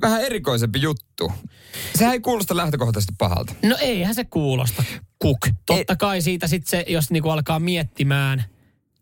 [0.00, 1.32] vähän erikoisempi juttu.
[1.94, 3.54] Sehän ei kuulosta lähtökohtaisesti pahalta.
[3.62, 4.84] No eihän se kuulosta.
[5.18, 5.38] Kuk.
[5.66, 8.44] Totta kai siitä sitten se, jos niinku alkaa miettimään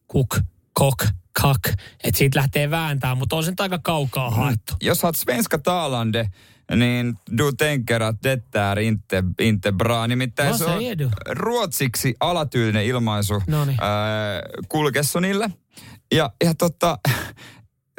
[0.06, 0.38] kuk,
[0.72, 1.04] kok,
[1.42, 1.68] kak,
[2.04, 4.74] että siitä lähtee vääntämään, mutta on se nyt aika kaukaa haettu.
[4.82, 6.28] Jos oot svenska talande,
[6.76, 10.06] niin du tänker att detta är inte, inte bra.
[10.06, 10.82] Nimittäin se on
[11.30, 13.78] ruotsiksi alatyylinen ilmaisu Noniin.
[13.82, 13.88] äh,
[14.68, 15.50] kulkessonille.
[16.14, 16.98] Ja, ja tota,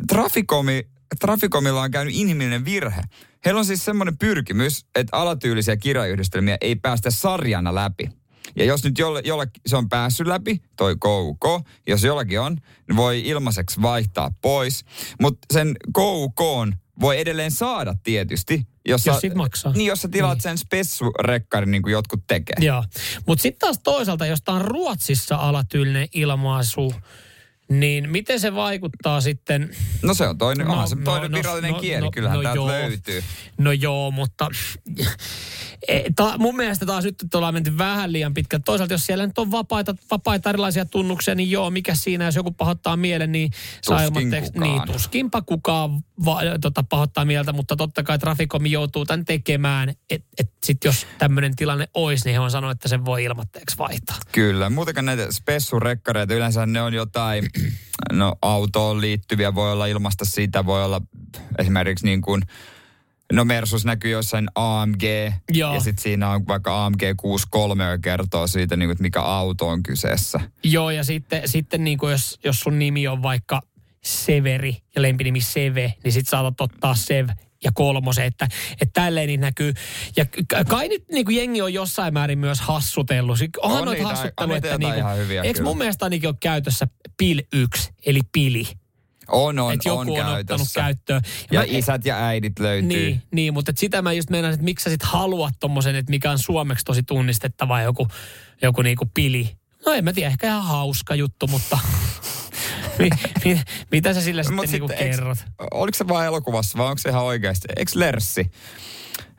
[0.08, 0.88] Trafikomi,
[1.20, 3.02] Trafikomilla on käynyt inhimillinen virhe.
[3.46, 8.10] Heillä on siis semmoinen pyrkimys, että alatyylisiä kirjayhdistelmiä ei päästä sarjana läpi.
[8.56, 11.46] Ja jos nyt jolle, jolle se on päässyt läpi, toi KUK,
[11.88, 14.86] jos jollakin on, niin voi ilmaiseksi vaihtaa pois.
[15.22, 16.40] Mutta sen KUK
[17.02, 18.68] voi edelleen saada tietysti.
[18.88, 19.72] Jos, Jos sä- maksaa.
[19.74, 20.42] Niin, jos sä tilaat Niin.
[20.44, 22.56] sen spessurekkarin niin kuin jotkut tekee.
[22.60, 22.84] Joo.
[23.28, 26.94] Mutta sitten taas toisaalta, jos tämä on Ruotsissa alatyylinen ilmaisu,
[27.80, 29.76] niin miten se vaikuttaa sitten...
[30.02, 32.38] No se on toinen, No, onhan se no, toinen no, virallinen no, kieli, no, kyllähän
[32.38, 32.68] no täältä joo.
[32.68, 33.24] löytyy.
[33.58, 34.50] No joo, mutta
[35.88, 38.60] e, ta, mun mielestä taas nyt ollaan menty vähän liian pitkä.
[38.60, 42.52] Toisaalta jos siellä nyt on vapaita, vapaita erilaisia tunnuksia, niin joo, mikä siinä, jos joku
[42.52, 43.52] pahoittaa mielen, niin
[43.82, 44.70] saa Tuskin kukaan.
[44.70, 49.90] Niin, tuskinpa kukaan va, tota, pahoittaa mieltä, mutta totta kai Traficomi joutuu tämän tekemään.
[50.10, 53.78] Että et sit jos tämmöinen tilanne olisi, niin he on sanonut, että sen voi ilmatteeksi
[53.78, 54.16] vaihtaa.
[54.32, 57.50] Kyllä, muutenkaan näitä spessurekkareita, yleensä ne on jotain,
[58.12, 61.02] no autoon liittyviä, voi olla ilmasta siitä, voi olla
[61.58, 62.42] esimerkiksi niin kuin,
[63.34, 65.04] no Mersus näkyy jossain AMG,
[65.52, 65.74] Joo.
[65.74, 69.84] ja sitten siinä on vaikka AMG 63, joka kertoo siitä, niin kuin, mikä auto on
[69.84, 70.40] kyseessä.
[70.64, 73.62] Joo, ja sitten, sitten niin kuin jos, jos sun nimi on vaikka
[74.04, 77.30] Severi ja lempinimi Seve, niin sit saatat ottaa Sev
[77.64, 78.48] ja kolmosen, että,
[78.82, 79.74] että tälleen niin näkyy.
[80.18, 80.26] Ja
[80.68, 83.38] kai nyt niin kuin jengi on jossain määrin myös hassutellut.
[83.62, 85.70] Onhan On noita niitä- niitä että niin ihan hyviä, eikö kyllä.
[85.70, 86.88] mun mielestä ainakin ole käytössä
[87.18, 88.66] PIL 1, eli pili.
[89.28, 90.80] On, on, että joku on, on, ottanut käytössä.
[90.82, 91.22] käyttöön.
[91.52, 92.88] Ja mä- isät ja äidit löytyy.
[92.88, 96.10] Niin, niin, mutta et sitä mä just meinaan, että miksi sä sit haluat tommosen, että
[96.10, 98.08] mikä on suomeksi tosi tunnistettava joku,
[98.62, 99.50] joku niinku pili.
[99.86, 101.80] No en mä tiedä, ehkä ihan hauska juttu, mutta
[103.00, 103.10] mi,
[103.46, 105.38] mi, mitä sä sillä sitten niinku sitten eiks- kerrot?
[105.72, 107.68] Oliko se vain elokuvassa vai onko se ihan oikeasti?
[107.78, 108.52] Eikö Lerssi,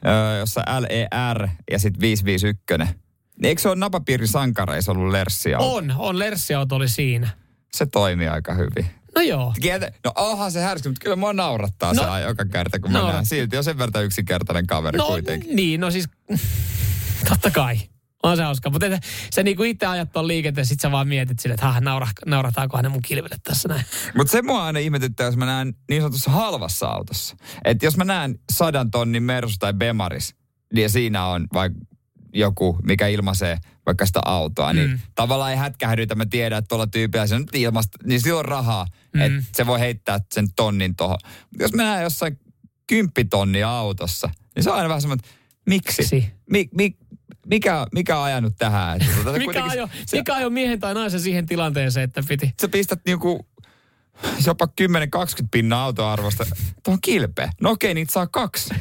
[0.06, 2.94] öö, jossa L-E-R ja sitten 551?
[3.40, 7.28] Niin eikö se ole napapiirin sankareissa ollut Lerssi On, on Lerssiauto oli siinä.
[7.74, 8.86] Se toimii aika hyvin.
[9.14, 9.54] No joo.
[9.60, 12.02] Kieltä, no onhan se härsky, mutta kyllä mua naurattaa No.
[12.14, 13.26] se joka kerta, kun mä Naurat- näen.
[13.26, 15.56] Silti on sen verran yksinkertainen kaveri No kuitenkin.
[15.56, 16.08] niin, no siis
[17.28, 17.78] totta kai.
[18.24, 18.70] On se hauska.
[18.70, 19.02] Mutta et,
[19.34, 22.76] sä niinku itse ajat tuon liikenteen, sit sä vaan mietit sille, että "Hah, naura, naurataanko
[22.76, 23.84] hänen mun kilville tässä näin.
[24.16, 27.36] Mutta se mua aina ihmetyttää, jos mä näen niin sanotussa halvassa autossa.
[27.64, 30.34] Että jos mä näen sadan tonnin Mersu tai Bemaris,
[30.74, 31.78] niin siinä on vaikka
[32.34, 34.98] joku, mikä ilmaisee vaikka sitä autoa, niin Mm.
[35.14, 36.14] tavallaan ei hätkähdytä.
[36.14, 39.20] Mä tiedän, että tuolla tyypillä se on nyt ilmasta, niin sillä on rahaa, Mm.
[39.20, 41.18] että se voi heittää sen tonnin tohon.
[41.58, 42.38] Jos mä näen jossain
[42.86, 45.34] kymppitonnia autossa, niin se on aina vähän semmoinen, että
[45.66, 46.02] miksi?
[46.02, 46.32] Miksi?
[46.50, 46.96] Mi, mi,
[47.50, 48.96] mikä, mikä on ajanut tähän?
[49.02, 52.54] Että tota, Mikä kuitenkin ajo, se- mikä ajo miehen tai naisen siihen tilanteeseen, että piti?
[52.60, 53.46] sä pistät niinku
[54.46, 54.68] jopa 10-20
[55.50, 56.46] pinnan autoarvosta
[56.84, 57.50] tuohon kilpeen.
[57.60, 58.74] No okei, niitä saa kaksi.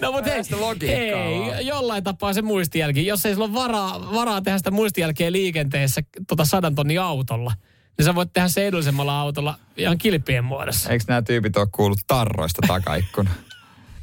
[0.00, 1.58] No mutta hei, sitä logiikkaa vaan.
[1.58, 3.06] ei, jollain tapaa se muistijälki.
[3.06, 7.52] Jos ei sulla ole varaa, varaa tehdä sitä muistijälkeä liikenteessä tota sadan tonnin autolla,
[7.98, 10.90] niin sä voit tehdä se edullisemmalla autolla ihan kilpien muodossa.
[10.90, 13.30] Eikö nämä tyypit ole kuullut tarroista takaikkuna?